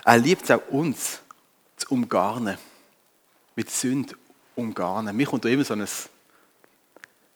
Er 0.04 0.18
liebt 0.18 0.44
es 0.44 0.52
auch 0.52 0.68
uns 0.70 1.20
zu 1.76 1.88
umgarnen, 1.90 2.58
mit 3.56 3.70
Sünde 3.70 4.16
umgarnen. 4.56 5.16
Mir 5.16 5.26
kommt 5.26 5.46
da 5.46 5.50
immer 5.50 5.66
so 5.66 5.74
ein 5.74 5.86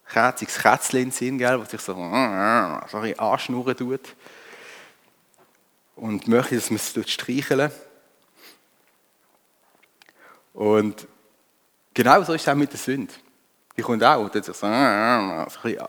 kerziges 0.09 0.57
Kätzchen 0.57 1.11
Sinn, 1.11 1.37
gell, 1.37 1.59
was 1.59 1.69
sich 1.69 1.81
so, 1.81 1.93
so 1.93 1.99
ein 2.01 2.81
bisschen 2.89 3.19
anschnurren 3.19 3.77
tut. 3.77 4.15
Und 5.95 6.27
möchte, 6.27 6.55
dass 6.55 6.69
man 6.69 6.77
es 6.77 7.11
streicheln. 7.11 7.71
Und 10.53 11.07
genau 11.93 12.23
so 12.23 12.33
ist 12.33 12.41
es 12.41 12.47
auch 12.47 12.55
mit 12.55 12.71
der 12.71 12.79
Sünde. 12.79 13.13
Die 13.77 13.81
kommt 13.81 14.03
auch, 14.03 14.29
die 14.29 14.41
sich 14.41 14.55
so, 14.55 14.65
so 14.65 14.67
ein 14.67 15.45
bisschen 15.45 15.87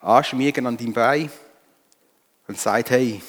anschmiegen 0.00 0.66
an 0.66 0.76
deinem 0.76 0.92
Bein 0.92 1.30
und 2.46 2.58
sagt, 2.58 2.90
hey, 2.90 3.22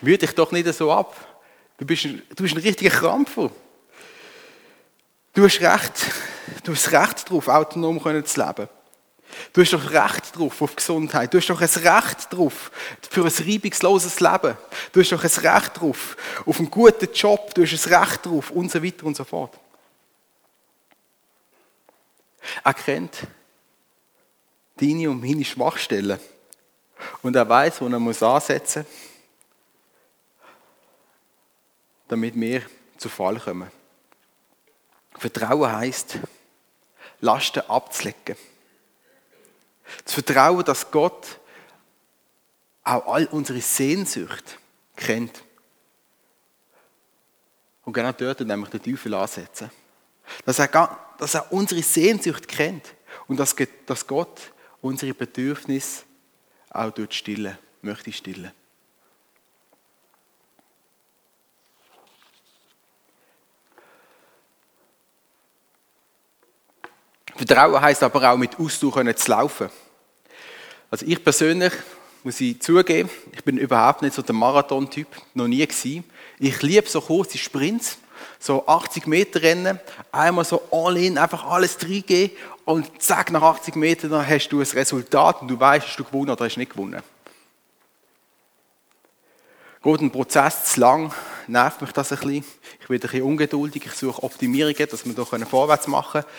mühe 0.00 0.18
dich 0.18 0.34
doch 0.34 0.52
nicht 0.52 0.72
so 0.72 0.92
ab. 0.92 1.16
Du 1.76 1.84
bist, 1.84 2.04
ein, 2.04 2.22
du 2.34 2.42
bist 2.44 2.54
ein 2.54 2.62
richtiger 2.62 2.90
Krampfer. 2.90 3.50
Du 5.34 5.42
hast 5.42 5.60
Recht, 5.60 6.12
du 6.62 6.72
hast 6.72 6.92
Recht 6.92 7.28
darauf, 7.28 7.48
autonom 7.48 8.00
zu 8.24 8.40
leben. 8.40 8.68
Du 9.52 9.60
hast 9.62 9.72
doch 9.72 9.90
Recht 9.90 10.36
darauf 10.36 10.62
auf 10.62 10.76
Gesundheit. 10.76 11.34
Du 11.34 11.38
hast 11.38 11.48
doch 11.48 11.60
ein 11.60 11.68
Recht 11.68 12.32
darauf 12.32 12.70
für 13.10 13.24
ein 13.24 13.32
reibungsloses 13.32 14.20
Leben. 14.20 14.56
Du 14.92 15.00
hast 15.00 15.10
doch 15.10 15.24
ein 15.24 15.54
Recht 15.54 15.76
darauf 15.76 16.16
auf 16.46 16.58
einen 16.60 16.70
guten 16.70 17.12
Job. 17.12 17.52
Du 17.52 17.62
hast 17.62 17.86
ein 17.86 17.94
Recht 17.94 18.24
darauf 18.24 18.50
und 18.52 18.70
so 18.70 18.80
weiter 18.80 19.06
und 19.06 19.16
so 19.16 19.24
fort. 19.24 19.58
Er 22.62 22.74
kennt 22.74 23.26
deine 24.76 25.10
und 25.10 25.20
meine 25.20 25.44
Schwachstellen. 25.44 26.20
Und 27.22 27.34
er 27.34 27.48
weiß, 27.48 27.80
wo 27.80 27.88
er 27.88 27.98
muss 27.98 28.22
ansetzen 28.22 28.86
muss, 28.86 28.92
damit 32.06 32.38
wir 32.38 32.62
zu 32.98 33.08
Fall 33.08 33.40
kommen. 33.40 33.83
Vertrauen 35.18 35.72
heißt, 35.72 36.18
Lasten 37.20 37.62
abzulegen. 37.68 38.36
Zu 40.04 40.14
vertrauen, 40.22 40.64
dass 40.64 40.90
Gott 40.90 41.38
auch 42.82 43.06
all 43.06 43.26
unsere 43.26 43.60
Sehnsucht 43.60 44.58
kennt. 44.96 45.42
Und 47.84 47.92
genau 47.92 48.12
dort 48.12 48.40
nämlich 48.40 48.70
den 48.70 48.82
Teufel 48.82 49.14
ansetzen. 49.14 49.70
Dass 50.44 50.58
er, 50.58 50.98
dass 51.18 51.34
er 51.34 51.52
unsere 51.52 51.82
Sehnsucht 51.82 52.48
kennt 52.48 52.94
und 53.26 53.38
dass, 53.38 53.54
Gott 54.06 54.52
unsere 54.80 55.14
Bedürfnisse 55.14 56.04
auch 56.70 56.90
dort 56.90 57.14
stillen, 57.14 57.58
möchte 57.82 58.12
stillen. 58.12 58.52
Vertrauen 67.36 67.80
heißt 67.80 68.02
aber 68.02 68.32
auch 68.32 68.36
mit 68.36 68.58
Ausdauer 68.58 69.16
zu 69.16 69.30
laufen. 69.30 69.68
Also 70.90 71.06
ich 71.06 71.22
persönlich 71.22 71.72
muss 72.22 72.40
ich 72.40 72.60
zugeben, 72.62 73.10
ich 73.32 73.44
bin 73.44 73.58
überhaupt 73.58 74.00
nicht 74.00 74.14
so 74.14 74.22
der 74.22 74.34
Marathon-Typ, 74.34 75.08
noch 75.34 75.46
nie 75.46 75.66
gewesen. 75.66 76.04
Ich 76.38 76.62
liebe 76.62 76.88
so 76.88 77.00
kurze 77.00 77.36
Sprints, 77.36 77.98
so 78.38 78.66
80 78.66 79.06
Meter 79.06 79.42
Rennen, 79.42 79.78
einmal 80.10 80.44
so 80.44 80.62
all 80.70 80.96
in, 80.96 81.18
einfach 81.18 81.44
alles 81.44 81.76
reingehen 81.82 82.30
und 82.64 83.02
zack, 83.02 83.30
nach 83.30 83.42
80 83.42 83.76
Metern 83.76 84.10
dann 84.10 84.26
hast 84.26 84.48
du 84.48 84.60
ein 84.60 84.66
Resultat 84.66 85.42
und 85.42 85.48
du 85.48 85.58
weißt, 85.58 85.86
hast 85.86 85.98
du 85.98 86.04
gewonnen 86.04 86.30
oder 86.30 86.44
hast 86.46 86.56
nicht 86.56 86.72
gewonnen. 86.72 87.02
Geht 89.82 90.00
ein 90.00 90.10
Prozess 90.10 90.72
zu 90.72 90.80
lang, 90.80 91.12
nervt 91.46 91.82
mich 91.82 91.92
das 91.92 92.10
ein 92.10 92.18
bisschen. 92.18 92.44
Ich 92.80 92.88
werde 92.88 93.06
ein 93.06 93.10
bisschen 93.10 93.22
ungeduldig, 93.22 93.84
ich 93.84 93.92
suche 93.92 94.22
Optimierungen, 94.22 94.88
dass 94.90 95.04
wir 95.04 95.12
da 95.12 95.24
vorwärts 95.24 95.88
machen 95.88 96.22
können. 96.22 96.34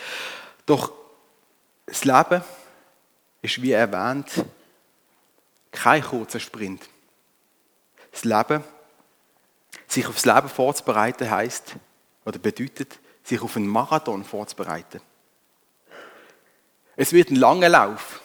Doch 0.66 0.92
das 1.86 2.06
Leben 2.06 2.44
ist, 3.42 3.62
wie 3.62 3.72
erwähnt, 3.72 4.32
kein 5.72 6.04
kurzer 6.04 6.40
Sprint. 6.40 6.82
Das 8.12 8.24
Leben, 8.24 8.64
sich 9.88 10.08
aufs 10.08 10.26
Leben 10.26 10.50
vorzubereiten, 10.50 11.30
heißt 11.30 11.76
oder 12.26 12.40
bedeutet, 12.40 12.98
sich 13.24 13.42
auf 13.42 13.56
einen 13.56 13.68
Marathon 13.68 14.24
vorzubereiten. 14.24 15.02
Es 16.96 17.12
wird 17.12 17.30
ein 17.30 17.36
langer 17.36 17.70
Lauf. 17.70 18.22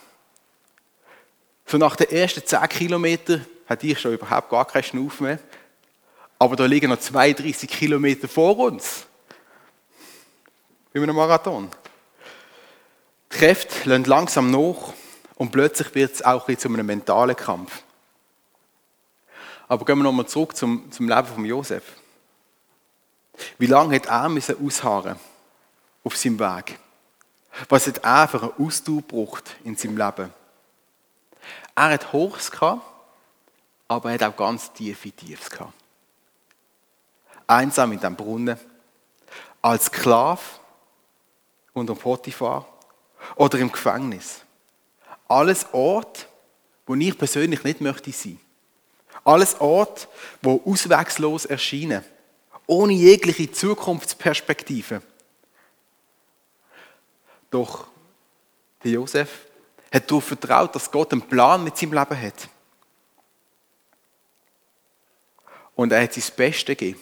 So 1.67 1.77
nach 1.77 1.97
den 1.97 2.11
ersten 2.11 2.45
10 2.45 2.69
Kilometern 2.69 3.47
hatte 3.69 3.87
ich 3.87 4.01
schon 4.01 4.13
überhaupt 4.13 4.51
gar 4.51 4.65
keinen 4.65 4.83
Schnuff 4.83 5.21
mehr. 5.21 5.39
Aber 6.39 6.57
da 6.57 6.65
liegen 6.65 6.91
noch 6.91 6.99
32 6.99 7.69
Kilometer 7.69 8.27
vor 8.27 8.59
uns. 8.59 9.07
Wie 10.93 11.01
einem 11.01 11.15
Marathon. 11.15 11.71
Die 13.33 13.39
Kräfte 13.39 13.89
lassen 13.89 14.05
langsam 14.05 14.51
nach 14.51 14.93
und 15.37 15.53
plötzlich 15.53 15.95
wird 15.95 16.15
es 16.15 16.23
auch 16.23 16.47
zu 16.47 16.69
einem 16.69 16.87
mentalen 16.87 17.37
Kampf. 17.37 17.83
Aber 19.69 19.85
gehen 19.85 19.99
wir 19.99 20.05
nochmal 20.05 20.27
zurück 20.27 20.57
zum, 20.57 20.91
zum 20.91 21.09
Leben 21.09 21.27
von 21.27 21.45
Josef. 21.45 21.85
Wie 23.59 23.67
lange 23.67 23.97
hat 23.97 24.07
er 24.07 24.29
müssen 24.29 24.57
ausharren 24.65 25.19
auf 26.05 26.17
seinem 26.17 26.39
Weg? 26.39 26.79
Was 27.69 27.87
hat 27.87 27.99
er 27.99 28.29
für 28.29 28.43
einen 28.43 28.67
Ausdauer 28.67 28.97
gebraucht 28.97 29.57
in 29.65 29.77
seinem 29.77 29.97
Leben? 29.97 30.33
Er 31.75 31.91
hat 31.91 32.13
Hochs 32.13 32.51
gehabt, 32.51 32.83
aber 33.89 34.11
er 34.11 34.15
hat 34.15 34.35
auch 34.35 34.37
ganz 34.37 34.73
tiefe 34.73 35.11
Tiefs 35.11 35.51
gehabt. 35.51 35.73
Einsam 37.47 37.93
in 37.93 38.01
dem 38.01 38.17
Brunnen, 38.17 38.59
als 39.63 39.87
Sklave 39.87 40.41
unter 41.73 41.95
Potiphar, 41.95 42.67
oder 43.37 43.59
im 43.59 43.73
Gefängnis. 43.73 44.41
Alles 45.29 45.67
Ort, 45.73 46.29
wo 46.87 46.95
ich 46.95 47.17
persönlich 47.17 47.63
nicht 47.63 47.81
möchte 47.81 48.13
sein. 48.13 48.41
Alles 49.25 49.61
Orte, 49.61 50.09
wo 50.43 50.63
auswegslos 50.65 51.45
erscheinen, 51.45 52.05
ohne 52.67 52.93
jegliche 52.93 53.51
Zukunftsperspektive. 53.51 55.03
Doch 57.51 57.87
der 58.83 58.93
Josef 58.93 59.47
hat 59.93 60.11
darauf 60.11 60.25
vertraut, 60.25 60.75
dass 60.75 60.91
Gott 60.91 61.13
einen 61.13 61.23
Plan 61.23 61.63
mit 61.63 61.77
seinem 61.77 61.93
Leben 61.93 62.21
hat. 62.23 62.49
Und 65.75 65.93
er 65.93 66.03
hat 66.03 66.13
sein 66.13 66.25
Bestes 66.37 66.67
gegeben. 66.67 67.01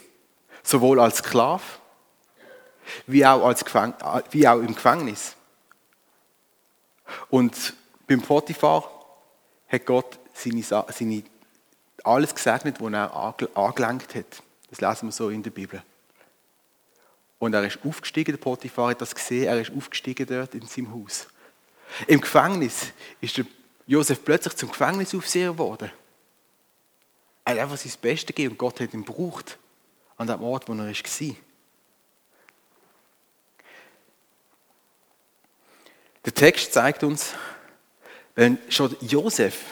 Sowohl 0.62 1.00
als 1.00 1.18
Sklave, 1.18 1.62
wie 3.06 3.24
auch, 3.24 3.44
als 3.44 3.64
wie 4.30 4.46
auch 4.46 4.58
im 4.58 4.74
Gefängnis. 4.74 5.34
Und 7.30 7.74
beim 8.06 8.22
Potiphar 8.22 8.90
hat 9.68 9.86
Gott 9.86 10.18
seine, 10.34 10.62
seine, 10.62 11.22
alles 12.04 12.34
gesegnet, 12.34 12.80
was 12.80 12.92
er 12.92 13.56
angelenkt 13.56 14.14
hat. 14.14 14.42
Das 14.70 14.80
lesen 14.80 15.08
wir 15.08 15.12
so 15.12 15.30
in 15.30 15.42
der 15.42 15.50
Bibel. 15.50 15.82
Und 17.38 17.54
er 17.54 17.64
ist 17.64 17.78
aufgestiegen, 17.84 18.32
der 18.32 18.42
Potiphar 18.42 18.90
hat 18.90 19.00
das 19.00 19.14
gesehen, 19.14 19.44
er 19.44 19.60
ist 19.60 19.72
aufgestiegen 19.74 20.26
dort 20.26 20.54
in 20.54 20.66
seinem 20.66 20.92
Haus. 20.92 21.28
Im 22.06 22.20
Gefängnis 22.20 22.92
ist 23.20 23.36
der 23.36 23.46
Josef 23.86 24.24
plötzlich 24.24 24.54
zum 24.56 24.70
Gefängnisaufseher 24.70 25.52
geworden. 25.52 25.90
Er 27.44 27.54
hat 27.54 27.60
einfach 27.60 27.78
sein 27.78 27.92
Bestes 28.02 28.26
gegeben 28.26 28.52
und 28.52 28.58
Gott 28.58 28.80
hat 28.80 28.92
ihn 28.92 29.04
gebraucht 29.04 29.58
an 30.16 30.26
dem 30.26 30.42
Ort, 30.42 30.68
wo 30.68 30.72
er 30.74 30.78
war. 30.88 31.36
Der 36.28 36.34
Text 36.34 36.74
zeigt 36.74 37.04
uns, 37.04 37.32
wenn 38.34 38.58
schon 38.68 38.94
Josef 39.00 39.64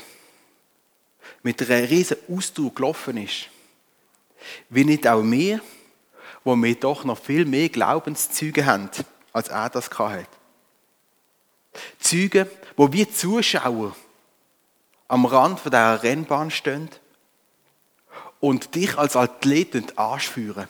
mit 1.42 1.60
einer 1.60 1.90
riesen 1.90 2.16
Ausdauer 2.30 2.74
gelaufen 2.74 3.18
ist, 3.18 3.50
wie 4.70 4.86
nicht 4.86 5.06
auch 5.06 5.22
wir, 5.22 5.60
wo 6.44 6.56
wir 6.56 6.74
doch 6.76 7.04
noch 7.04 7.18
viel 7.18 7.44
mehr 7.44 7.68
Glaubenszüge 7.68 8.64
haben, 8.64 8.88
als 9.34 9.48
er 9.48 9.68
das 9.68 9.90
hatte. 9.90 10.26
Züge, 12.00 12.50
wo 12.74 12.90
wir 12.90 13.12
Zuschauer 13.12 13.94
am 15.08 15.26
Rand 15.26 15.60
von 15.60 15.70
dieser 15.70 16.02
Rennbahn 16.02 16.50
stehen 16.50 16.88
und 18.40 18.74
dich 18.74 18.96
als 18.96 19.14
Athlet 19.14 19.98
anspüren. 19.98 20.68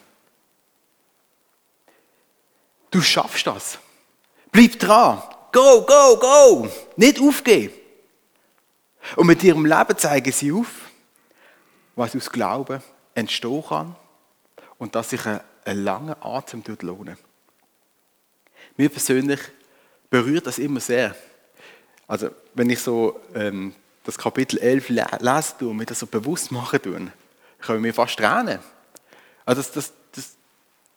Du 2.91 3.01
schaffst 3.01 3.47
das. 3.47 3.79
Bleib 4.51 4.81
dran. 4.81 5.23
Go, 5.57 5.81
go, 5.81 6.19
go. 6.19 6.69
Nicht 6.97 7.19
aufgeben. 7.19 7.73
Und 9.17 9.27
mit 9.27 9.43
ihrem 9.43 9.65
Leben 9.65 9.97
zeigen 9.97 10.31
sie 10.31 10.53
auf, 10.53 10.67
was 11.95 12.15
aus 12.15 12.31
Glauben 12.31 12.83
entstehen 13.15 13.65
kann 13.67 13.97
und 14.77 14.95
dass 14.95 15.09
sich 15.09 15.25
ein, 15.25 15.41
ein 15.65 15.83
langer 15.83 16.19
Atem 16.21 16.63
lohnen 16.83 17.17
Mir 18.77 18.91
persönlich 18.91 19.41
berührt 20.11 20.47
das 20.47 20.59
immer 20.59 20.81
sehr. 20.81 21.17
Also, 22.07 22.29
wenn 22.53 22.69
ich 22.69 22.83
so 22.83 23.19
ähm, 23.35 23.75
das 24.05 24.19
Kapitel 24.19 24.59
11 24.59 24.91
lese 24.91 25.55
und 25.61 25.79
mir 25.79 25.87
das 25.87 26.01
so 26.01 26.07
bewusst 26.07 26.53
machen 26.53 26.83
tue, 26.83 27.13
können 27.63 27.83
wir 27.83 27.95
fast 27.95 28.19
tränen. 28.19 28.59
Also 29.47 29.63
das, 29.63 29.73
das, 29.73 29.93
das, 30.15 30.37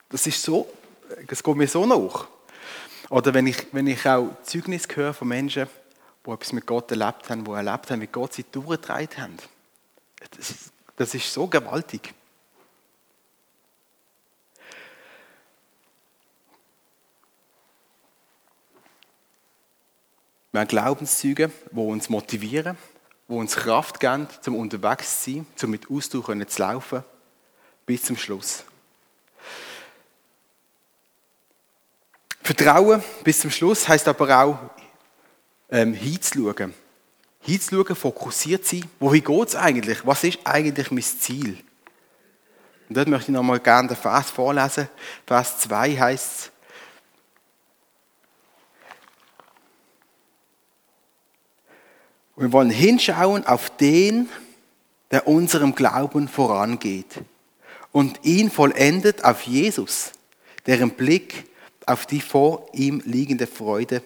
das 0.09 0.27
ist 0.27 0.43
so, 0.43 0.67
das 1.29 1.41
geht 1.41 1.55
mir 1.55 1.67
so 1.69 1.85
nach. 1.85 2.27
Oder 3.09 3.33
wenn 3.33 3.47
ich, 3.47 3.73
wenn 3.73 3.87
ich 3.87 4.05
auch 4.07 4.29
Zeugnis 4.43 4.87
höre 4.93 5.13
von 5.13 5.27
Menschen, 5.27 5.67
die 6.25 6.31
etwas 6.31 6.53
mit 6.53 6.65
Gott 6.65 6.91
erlebt 6.91 7.29
haben, 7.29 7.43
die 7.43 7.51
erlebt 7.51 7.89
haben, 7.89 8.01
wie 8.01 8.07
Gott 8.07 8.33
sie 8.33 8.45
durchgetragen 8.51 9.17
haben. 9.17 9.37
Das 10.37 10.71
das 10.99 11.15
ist 11.15 11.31
so 11.31 11.47
gewaltig. 11.47 12.13
Wir 20.51 20.59
haben 20.59 20.67
Glaubenszüge, 20.67 21.51
die 21.71 21.79
uns 21.79 22.09
motivieren, 22.09 22.77
die 23.29 23.33
uns 23.33 23.55
Kraft 23.55 24.01
geben, 24.01 24.27
zum 24.41 24.57
unterwegs 24.57 25.23
zu 25.23 25.31
sein, 25.31 25.47
zum 25.55 25.71
mit 25.71 25.89
Ausdauer 25.89 26.45
zu 26.45 26.61
laufen, 26.61 27.05
bis 27.85 28.03
zum 28.03 28.17
Schluss. 28.17 28.65
Vertrauen 32.41 33.03
bis 33.23 33.39
zum 33.39 33.51
Schluss 33.51 33.87
heißt 33.87 34.07
aber 34.07 34.43
auch, 34.43 34.59
ähm, 35.69 35.93
hinzuschauen. 35.93 36.73
Hinzuschauen, 37.41 37.95
fokussiert 37.95 38.65
sein. 38.65 38.85
Wohin 38.99 39.23
geht 39.23 39.47
es 39.49 39.55
eigentlich? 39.55 40.05
Was 40.05 40.23
ist 40.23 40.39
eigentlich 40.43 40.91
mein 40.91 41.03
Ziel? 41.03 41.57
Und 42.87 42.97
dort 42.97 43.07
möchte 43.07 43.31
ich 43.31 43.35
nochmal 43.35 43.59
gerne 43.59 43.89
den 43.89 43.97
Vers 43.97 44.31
vorlesen. 44.31 44.89
Vers 45.25 45.59
2 45.59 45.95
heißt 45.95 46.39
es, 46.39 46.51
Wir 52.39 52.53
wollen 52.53 52.69
hinschauen 52.69 53.45
auf 53.45 53.69
den, 53.69 54.29
der 55.11 55.27
unserem 55.27 55.75
Glauben 55.75 56.29
vorangeht 56.29 57.19
und 57.91 58.23
ihn 58.23 58.49
vollendet 58.49 59.25
auf 59.25 59.41
Jesus, 59.41 60.13
deren 60.65 60.91
Blick 60.91 61.48
auf 61.89 62.05
die 62.05 62.21
vor 62.21 62.67
ihm 62.73 63.01
liegende 63.05 63.47
Freude 63.47 64.01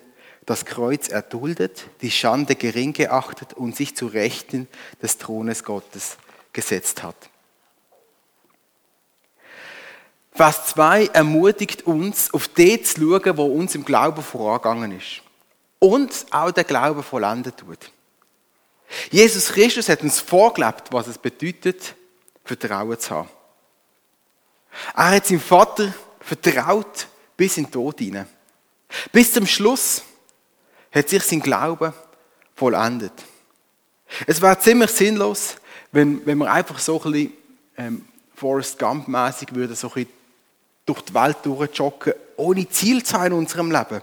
das 0.45 0.65
Kreuz 0.65 1.07
erduldet, 1.07 1.85
die 2.01 2.11
Schande 2.11 2.55
gering 2.55 2.93
geachtet 2.93 3.53
und 3.53 3.75
sich 3.75 3.95
zu 3.95 4.07
Rechten 4.07 4.67
des 5.01 5.17
Thrones 5.17 5.63
Gottes 5.63 6.17
gesetzt 6.51 7.03
hat. 7.03 7.15
Vers 10.33 10.67
2 10.67 11.07
ermutigt 11.07 11.83
uns, 11.83 12.33
auf 12.33 12.47
den 12.47 12.83
zu 12.83 12.99
schauen, 12.99 13.37
wo 13.37 13.45
uns 13.45 13.75
im 13.75 13.85
Glauben 13.85 14.23
vorangegangen 14.23 14.97
ist. 14.97 15.21
Und 15.79 16.25
auch 16.31 16.51
der 16.51 16.63
Glaube 16.63 17.03
vollendet 17.03 17.57
tut. 17.57 17.91
Jesus 19.11 19.49
Christus 19.49 19.89
hat 19.89 20.01
uns 20.01 20.19
vorgelebt, 20.19 20.91
was 20.91 21.07
es 21.07 21.17
bedeutet, 21.17 21.95
Vertrauen 22.43 22.99
zu 22.99 23.11
haben. 23.11 23.29
Er 24.95 25.11
hat 25.11 25.27
seinem 25.27 25.39
Vater 25.39 25.93
vertraut 26.19 27.07
bis 27.35 27.57
in 27.57 27.65
den 27.65 27.71
Tod 27.71 27.99
hinein. 27.99 28.27
Bis 29.11 29.33
zum 29.33 29.45
Schluss 29.45 30.03
hat 30.91 31.09
sich 31.09 31.23
sein 31.23 31.39
Glaube 31.39 31.93
vollendet. 32.55 33.13
Es 34.27 34.41
wäre 34.41 34.59
ziemlich 34.59 34.91
sinnlos, 34.91 35.55
wenn, 35.91 36.25
wenn 36.25 36.37
wir 36.37 36.51
einfach 36.51 36.79
so 36.79 37.01
ein 37.03 37.11
bisschen 37.11 37.33
ähm, 37.77 38.05
Forrest 38.35 38.77
Gump-mässig 38.77 39.53
würden, 39.53 39.75
so 39.75 39.87
ein 39.87 39.93
bisschen 39.93 40.13
durch 40.85 41.01
die 41.01 41.13
Welt 41.13 41.37
durchjoggen, 41.43 42.13
ohne 42.35 42.69
Ziel 42.69 43.03
zu 43.03 43.13
haben 43.13 43.27
in 43.27 43.33
unserem 43.33 43.71
Leben. 43.71 44.01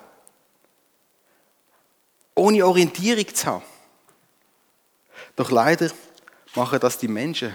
Ohne 2.35 2.65
Orientierung 2.65 3.35
zu 3.35 3.47
haben. 3.47 3.65
Doch 5.37 5.51
leider 5.51 5.91
machen 6.55 6.81
das 6.81 6.99
die 6.99 7.09
Menschen, 7.09 7.55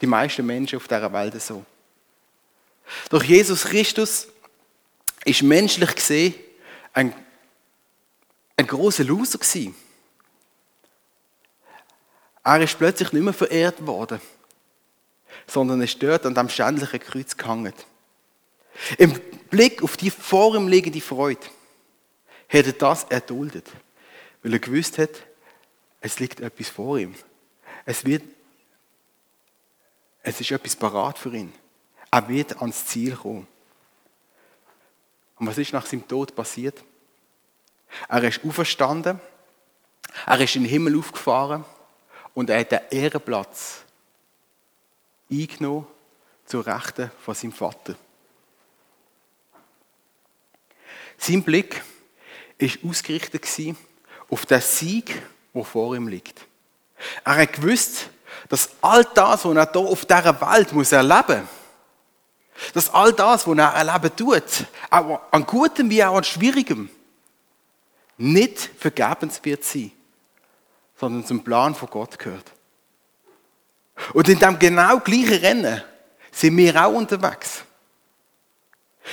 die 0.00 0.06
meisten 0.06 0.44
Menschen 0.44 0.76
auf 0.76 0.88
dieser 0.88 1.12
Welt 1.12 1.40
so. 1.40 1.64
Doch 3.10 3.22
Jesus 3.22 3.64
Christus 3.64 4.28
ist 5.24 5.42
menschlich 5.42 5.94
gesehen 5.94 6.34
ein, 6.92 7.14
ein 8.56 8.66
großer 8.66 9.04
Loser 9.04 9.38
gewesen. 9.38 9.74
Er 12.42 12.60
ist 12.60 12.78
plötzlich 12.78 13.12
nicht 13.12 13.22
mehr 13.22 13.32
verehrt 13.32 13.86
worden, 13.86 14.20
sondern 15.46 15.80
ist 15.80 16.02
dort 16.02 16.26
an 16.26 16.34
dem 16.34 16.48
schändlichen 16.48 17.00
Kreuz 17.00 17.36
gehangen. 17.36 17.72
Im 18.98 19.18
Blick 19.50 19.82
auf 19.82 19.96
die 19.96 20.10
vor 20.10 20.54
ihm 20.54 20.68
liegende 20.68 21.00
Freude 21.00 21.46
hat 22.48 22.66
er 22.66 22.72
das 22.72 23.04
erduldet, 23.04 23.68
weil 24.42 24.52
er 24.52 24.58
gewusst 24.58 24.98
hat, 24.98 25.10
es 26.00 26.18
liegt 26.18 26.40
etwas 26.40 26.68
vor 26.68 26.98
ihm. 26.98 27.14
Es, 27.86 28.04
wird, 28.04 28.22
es 30.22 30.40
ist 30.40 30.50
etwas 30.50 30.76
parat 30.76 31.18
für 31.18 31.34
ihn. 31.34 31.52
Er 32.10 32.28
wird 32.28 32.60
ans 32.60 32.86
Ziel 32.86 33.16
kommen. 33.16 33.46
Und 35.38 35.46
was 35.46 35.58
ist 35.58 35.72
nach 35.72 35.86
seinem 35.86 36.06
Tod 36.06 36.34
passiert? 36.34 36.82
Er 38.08 38.22
ist 38.24 38.44
auferstanden, 38.44 39.20
er 40.26 40.40
ist 40.40 40.56
in 40.56 40.62
den 40.62 40.70
Himmel 40.70 40.98
aufgefahren 40.98 41.64
und 42.34 42.50
er 42.50 42.60
hat 42.60 42.72
den 42.72 42.80
Ehrenplatz 42.90 43.82
eingenommen 45.30 45.86
zur 46.44 46.66
Rechten 46.66 47.10
von 47.24 47.34
seinem 47.34 47.52
Vater. 47.52 47.94
Sein 51.16 51.42
Blick 51.42 51.82
war 52.58 52.90
ausgerichtet 52.90 53.46
auf 54.28 54.46
den 54.46 54.60
Sieg, 54.60 55.22
wo 55.52 55.64
vor 55.64 55.94
ihm 55.94 56.08
liegt. 56.08 56.44
Er 57.24 57.36
hat 57.36 57.54
gewusst, 57.54 58.10
dass 58.48 58.70
all 58.80 59.04
das, 59.14 59.44
was 59.44 59.56
er 59.56 59.72
hier 59.72 59.80
auf 59.80 60.04
dieser 60.04 60.40
Welt 60.40 60.92
erleben 60.92 61.38
muss, 61.42 61.48
dass 62.72 62.92
all 62.92 63.12
das, 63.12 63.46
was 63.46 63.58
er 63.58 63.72
erleben 63.74 64.16
tut, 64.16 64.66
auch 64.90 65.20
an 65.30 65.44
Gutem 65.44 65.90
wie 65.90 66.04
auch 66.04 66.16
an 66.16 66.24
Schwierigem, 66.24 66.88
nicht 68.16 68.70
vergebens 68.78 69.40
wird 69.42 69.64
sein, 69.64 69.90
sondern 70.98 71.26
zum 71.26 71.42
Plan 71.42 71.74
von 71.74 71.88
Gott 71.90 72.18
gehört. 72.18 72.52
Und 74.12 74.28
in 74.28 74.38
dem 74.38 74.58
genau 74.58 74.98
gleichen 75.00 75.38
Rennen 75.38 75.82
sind 76.30 76.56
wir 76.56 76.84
auch 76.84 76.94
unterwegs. 76.94 77.64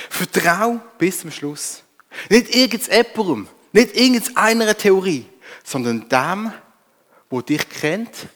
Vertrau 0.08 0.80
bis 0.98 1.20
zum 1.20 1.30
Schluss. 1.30 1.82
Nicht 2.28 2.54
irgendetwas, 2.54 3.46
nicht 3.72 3.96
irgendeiner 3.96 4.76
Theorie, 4.76 5.26
sondern 5.64 6.08
dem, 6.08 6.52
wo 7.30 7.40
dich 7.40 7.68
kennt, 7.68 8.26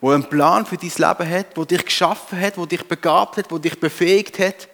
wo 0.00 0.10
einen 0.10 0.28
Plan 0.28 0.66
für 0.66 0.76
dein 0.76 0.90
Leben 0.90 1.30
hat, 1.30 1.56
wo 1.56 1.64
dich 1.64 1.84
geschaffen 1.84 2.40
hat, 2.40 2.56
wo 2.56 2.66
dich 2.66 2.86
begabt 2.86 3.36
hat, 3.36 3.50
wo 3.50 3.58
dich 3.58 3.78
befähigt 3.78 4.38
hat. 4.38 4.68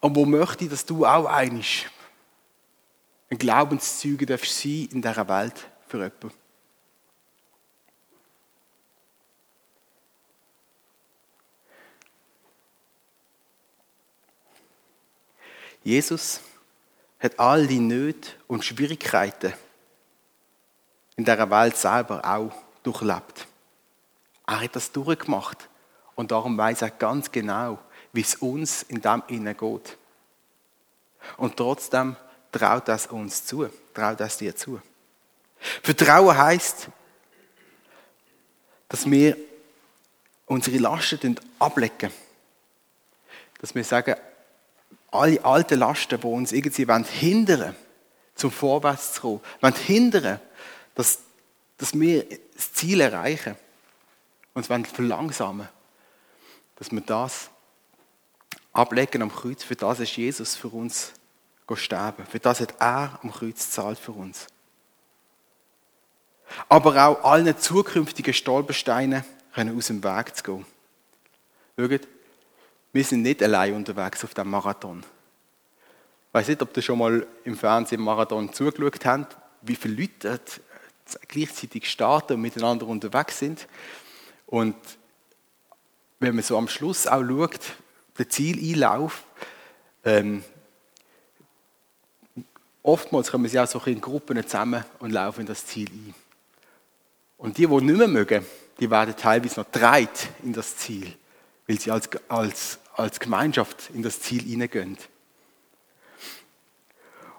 Und 0.00 0.14
wo 0.14 0.24
möchte, 0.24 0.68
dass 0.68 0.84
du 0.84 1.04
auch 1.04 1.26
einig 1.26 1.88
ein 3.30 3.38
Glaubenszeuge 3.38 4.26
darfst 4.26 4.60
sein 4.60 4.88
in 4.92 5.02
dieser 5.02 5.28
Welt 5.28 5.68
für 5.86 5.98
jemanden. 5.98 6.30
Jesus 15.82 16.40
hat 17.18 17.38
all 17.38 17.66
die 17.66 17.78
Nöte 17.78 18.30
und 18.46 18.64
Schwierigkeiten 18.64 19.54
in 21.18 21.24
dieser 21.24 21.50
Welt 21.50 21.76
selber 21.76 22.24
auch 22.24 22.52
durchlebt. 22.84 23.46
Er 24.46 24.60
hat 24.60 24.76
das 24.76 24.90
durchgemacht 24.92 25.68
und 26.14 26.30
darum 26.30 26.56
weiß 26.56 26.82
er 26.82 26.90
ganz 26.90 27.30
genau, 27.30 27.78
wie 28.12 28.20
es 28.20 28.36
uns 28.36 28.84
in 28.84 29.00
dem 29.02 29.22
Innen 29.26 29.56
geht. 29.56 29.98
Und 31.36 31.56
trotzdem 31.56 32.16
traut 32.52 32.86
das 32.86 33.08
uns 33.08 33.44
zu, 33.44 33.68
traut 33.92 34.20
das 34.20 34.38
dir 34.38 34.54
zu. 34.54 34.80
Vertrauen 35.82 36.38
heißt, 36.38 36.88
dass 38.88 39.10
wir 39.10 39.36
unsere 40.46 40.78
Lasten 40.78 41.38
ablegen. 41.58 42.12
Dass 43.60 43.74
wir 43.74 43.82
sagen, 43.82 44.14
alle 45.10 45.44
alten 45.44 45.80
Lasten, 45.80 46.20
die 46.20 46.26
uns 46.26 46.52
irgendwie 46.52 46.86
hindern 47.18 47.74
zum 48.36 48.52
Vorwärts 48.52 49.14
zu 49.14 49.40
kommen, 49.60 49.74
hindern, 49.74 50.40
dass, 50.98 51.20
dass 51.76 51.98
wir 51.98 52.26
das 52.56 52.72
Ziel 52.72 53.00
erreichen 53.00 53.54
und 54.52 54.68
uns 54.68 54.88
verlangsamen 54.90 55.68
dass 56.74 56.92
wir 56.92 57.00
das 57.00 57.50
ablegen 58.72 59.22
am 59.22 59.32
Kreuz. 59.32 59.64
Für 59.64 59.74
das 59.74 59.98
ist 59.98 60.16
Jesus 60.16 60.54
für 60.54 60.68
uns 60.68 61.12
sterben. 61.74 62.24
Für 62.26 62.38
das 62.38 62.60
hat 62.60 62.74
er 62.80 63.18
am 63.22 63.32
Kreuz 63.32 63.64
gezahlt 63.64 63.98
für 63.98 64.12
uns. 64.12 64.46
Aber 66.68 67.06
auch 67.06 67.24
allen 67.24 67.58
zukünftigen 67.58 68.32
Stolpersteinen 68.32 69.24
können 69.54 69.76
aus 69.76 69.88
dem 69.88 70.02
Weg 70.02 70.36
zu 70.36 70.42
gehen. 70.44 70.66
Schaut, 71.76 72.08
wir 72.92 73.04
sind 73.04 73.22
nicht 73.22 73.42
allein 73.42 73.74
unterwegs 73.74 74.24
auf 74.24 74.34
dem 74.34 74.50
Marathon. 74.50 75.00
Ich 75.00 76.34
weiß 76.34 76.48
nicht, 76.48 76.62
ob 76.62 76.76
ihr 76.76 76.82
schon 76.82 76.98
mal 76.98 77.26
im 77.44 77.56
Fernsehen 77.56 78.00
Marathon 78.00 78.52
zugeschaut 78.52 79.04
habt, 79.04 79.36
wie 79.62 79.76
viele 79.76 80.02
Leute 80.02 80.40
gleichzeitig 81.28 81.90
starten 81.90 82.34
und 82.34 82.40
miteinander 82.40 82.86
unterwegs 82.86 83.38
sind. 83.38 83.66
Und 84.46 84.76
wenn 86.18 86.34
man 86.34 86.44
so 86.44 86.56
am 86.58 86.68
Schluss 86.68 87.06
auch 87.06 87.24
schaut, 87.24 87.60
den 88.18 88.30
Zieleinlauf, 88.30 89.24
ähm, 90.04 90.42
oftmals 92.82 93.30
kommen 93.30 93.48
sie 93.48 93.60
auch 93.60 93.66
so 93.66 93.80
in 93.86 94.00
Gruppen 94.00 94.42
zusammen 94.42 94.84
und 94.98 95.10
laufen 95.10 95.42
in 95.42 95.46
das 95.46 95.66
Ziel 95.66 95.88
ein. 95.90 96.14
Und 97.36 97.58
die, 97.58 97.66
die 97.66 97.74
nicht 97.74 97.98
mehr 97.98 98.08
mögen, 98.08 98.44
die 98.80 98.90
werden 98.90 99.14
teilweise 99.16 99.60
noch 99.60 99.70
dreit 99.70 100.28
in 100.42 100.52
das 100.52 100.76
Ziel, 100.76 101.14
weil 101.66 101.78
sie 101.78 101.90
als, 101.90 102.08
als, 102.28 102.78
als 102.94 103.20
Gemeinschaft 103.20 103.90
in 103.94 104.02
das 104.02 104.20
Ziel 104.20 104.42
hineingehen. 104.42 104.98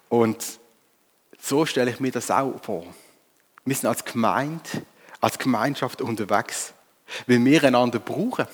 Und 0.07 0.59
so 1.39 1.65
stelle 1.65 1.91
ich 1.91 1.99
mir 1.99 2.11
das 2.11 2.31
auch 2.31 2.61
vor. 2.63 2.85
Wir 3.69 3.75
sind 3.75 3.87
als 3.87 4.03
Gemeinde, 4.03 4.67
als 5.21 5.37
Gemeinschaft 5.37 6.01
unterwegs, 6.01 6.73
weil 7.27 7.45
wir 7.45 7.63
einander 7.63 7.99
brauchen. 7.99 8.47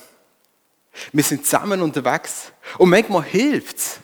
Wir 1.10 1.24
sind 1.24 1.46
zusammen 1.46 1.80
unterwegs. 1.80 2.52
Und 2.76 2.90
manchmal 2.90 3.22
hilft 3.22 3.78
es, 3.78 4.00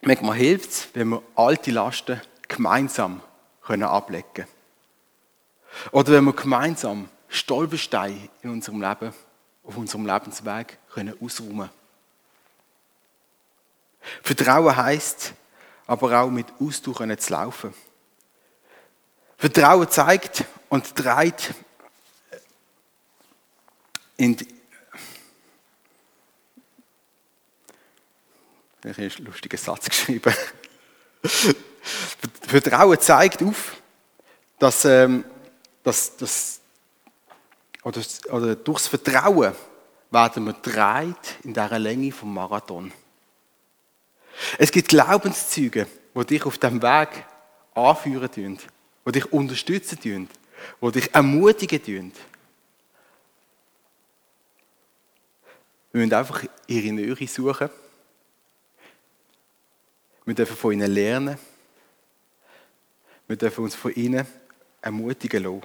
Manchmal 0.00 0.36
hilft 0.36 0.70
es, 0.70 0.88
wenn 0.94 1.08
wir 1.10 1.22
alte 1.34 1.70
Lasten 1.70 2.22
gemeinsam 2.46 3.20
können 3.60 3.82
ablegen 3.82 4.24
können. 4.32 4.48
Oder 5.90 6.12
wenn 6.12 6.24
wir 6.24 6.32
gemeinsam 6.32 7.10
Stolpersteine 7.28 8.30
in 8.42 8.48
unserem 8.48 8.80
Leben, 8.80 9.12
auf 9.64 9.76
unserem 9.76 10.06
Lebensweg 10.06 10.78
können 10.94 11.14
ausräumen 11.20 11.68
Vertrauen 14.22 14.74
heißt, 14.74 15.34
aber 15.86 16.22
auch 16.22 16.30
mit 16.30 16.46
Ausdauer 16.58 17.18
zu 17.18 17.32
laufen. 17.34 17.74
Vertrauen 19.38 19.88
zeigt 19.88 20.44
und 20.68 20.94
trägt 20.94 21.54
in 24.16 24.36
die 24.36 24.58
Ich 28.84 28.90
habe 28.96 29.02
einen 29.02 29.26
lustigen 29.26 29.56
Satz 29.56 29.84
geschrieben. 29.90 30.32
Vertrauen 32.42 32.98
zeigt 33.00 33.42
auf, 33.42 33.76
dass, 34.58 34.84
ähm, 34.84 35.24
dass, 35.82 36.16
dass 36.16 36.60
oder, 37.82 38.00
oder 38.30 38.56
durchs 38.56 38.86
Vertrauen 38.86 39.54
werden 40.10 40.44
wir 40.44 40.52
dreit 40.54 41.36
in 41.42 41.52
dieser 41.54 41.78
Länge 41.78 42.12
vom 42.12 42.32
Marathon. 42.32 42.92
Es 44.58 44.70
gibt 44.70 44.88
Glaubenszüge, 44.88 45.86
die 46.14 46.24
dich 46.24 46.46
auf 46.46 46.58
dem 46.58 46.80
Weg 46.80 47.26
anführen 47.74 48.30
tun, 48.30 48.58
die 49.12 49.20
dich 49.20 49.32
unterstützen 49.32 50.00
tun, 50.00 50.28
die 50.80 50.90
dich 50.92 51.14
ermutigen 51.14 51.82
tun. 51.82 52.12
Wir 55.92 56.00
müssen 56.02 56.14
einfach 56.14 56.44
ihre 56.66 56.92
Nähe 56.92 57.28
suchen 57.28 57.70
wir 60.28 60.34
dürfen 60.34 60.56
von 60.58 60.72
ihnen 60.74 60.92
lernen. 60.92 61.38
Wir 63.26 63.36
dürfen 63.36 63.64
uns 63.64 63.74
von 63.74 63.94
ihnen 63.94 64.26
ermutigen 64.82 65.42
lassen. 65.42 65.62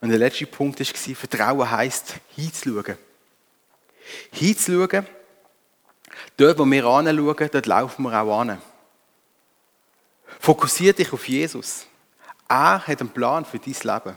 Und 0.00 0.08
der 0.08 0.18
letzte 0.18 0.46
Punkt 0.48 0.80
war, 0.80 1.14
Vertrauen 1.14 1.70
heisst, 1.70 2.16
hinzuschauen. 2.34 2.98
Hinzuschauen, 4.32 5.06
dort, 6.36 6.58
wo 6.58 6.64
wir 6.64 6.84
anschauen, 6.84 7.48
dort 7.52 7.66
laufen 7.66 8.02
wir 8.02 8.20
auch 8.20 8.40
an. 8.40 8.60
Fokussiere 10.40 10.94
dich 10.94 11.12
auf 11.12 11.28
Jesus. 11.28 11.86
Er 12.48 12.86
hat 12.86 13.00
einen 13.00 13.10
Plan 13.10 13.44
für 13.44 13.58
dein 13.58 13.74
Leben. 13.74 14.16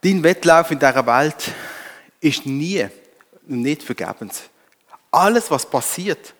Dein 0.00 0.22
Wettlauf 0.22 0.70
in 0.70 0.78
dieser 0.78 1.06
Welt 1.06 1.52
ist 2.20 2.46
nie 2.46 2.88
und 3.48 3.62
nicht 3.62 3.82
vergebens. 3.82 4.42
Alles, 5.10 5.50
was 5.50 5.68
passiert, 5.68 6.34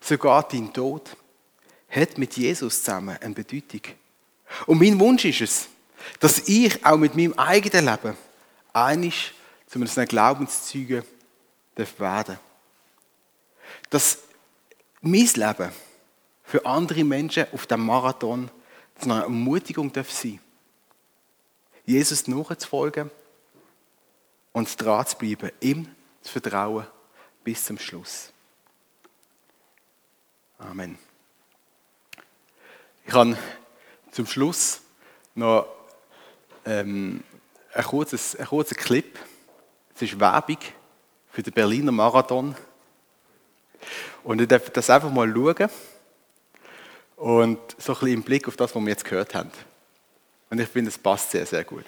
sogar 0.00 0.46
dein 0.48 0.72
Tod, 0.72 1.16
hat 1.90 2.18
mit 2.18 2.36
Jesus 2.36 2.82
zusammen 2.82 3.16
eine 3.20 3.34
Bedeutung. 3.34 3.82
Und 4.66 4.80
mein 4.80 4.98
Wunsch 4.98 5.24
ist 5.24 5.40
es, 5.40 5.68
dass 6.20 6.46
ich 6.46 6.84
auch 6.84 6.96
mit 6.96 7.16
meinem 7.16 7.34
eigenen 7.34 7.86
Leben 7.86 8.16
einig 8.72 9.34
zu 9.66 9.80
einem 9.80 10.08
Glaubenszeugen 10.08 11.02
werden 11.98 12.38
Dass 13.90 14.18
mein 15.00 15.28
Leben 15.34 15.72
für 16.44 16.64
andere 16.64 17.04
Menschen 17.04 17.46
auf 17.52 17.66
dem 17.66 17.84
Marathon 17.84 18.50
zu 18.98 19.10
einer 19.10 19.22
Ermutigung 19.22 19.92
sein 19.94 20.04
darf 20.04 20.24
Jesus 21.84 22.26
nachzufolgen 22.26 23.10
und 24.52 24.82
dran 24.82 25.06
zu 25.06 25.16
bleiben, 25.16 25.50
ihm 25.60 25.88
zu 26.22 26.32
vertrauen 26.32 26.86
bis 27.44 27.64
zum 27.64 27.78
Schluss. 27.78 28.32
Amen. 30.58 30.98
Ich 33.06 33.12
habe 33.12 33.36
zum 34.10 34.26
Schluss 34.26 34.80
noch 35.34 35.68
ähm, 36.64 37.22
ein, 37.72 37.84
kurzes, 37.84 38.34
ein 38.34 38.46
kurzer 38.46 38.74
Clip. 38.74 39.18
Es 39.94 40.02
ist 40.02 40.18
Werbung 40.18 40.58
für 41.30 41.42
den 41.42 41.52
Berliner 41.52 41.92
Marathon. 41.92 42.56
Und 44.24 44.40
ich 44.40 44.48
darf 44.48 44.70
das 44.70 44.90
einfach 44.90 45.10
mal 45.10 45.32
schauen 45.32 45.70
und 47.16 47.58
so 47.78 47.92
ein 47.92 47.98
bisschen 47.98 48.14
im 48.14 48.22
Blick 48.22 48.46
auf 48.46 48.56
das, 48.56 48.74
was 48.74 48.82
wir 48.82 48.88
jetzt 48.90 49.04
gehört 49.04 49.34
haben. 49.34 49.50
Und 50.50 50.60
ich 50.60 50.68
finde, 50.68 50.90
es 50.90 50.98
passt 50.98 51.30
sehr, 51.30 51.46
sehr 51.46 51.64
gut. 51.64 51.84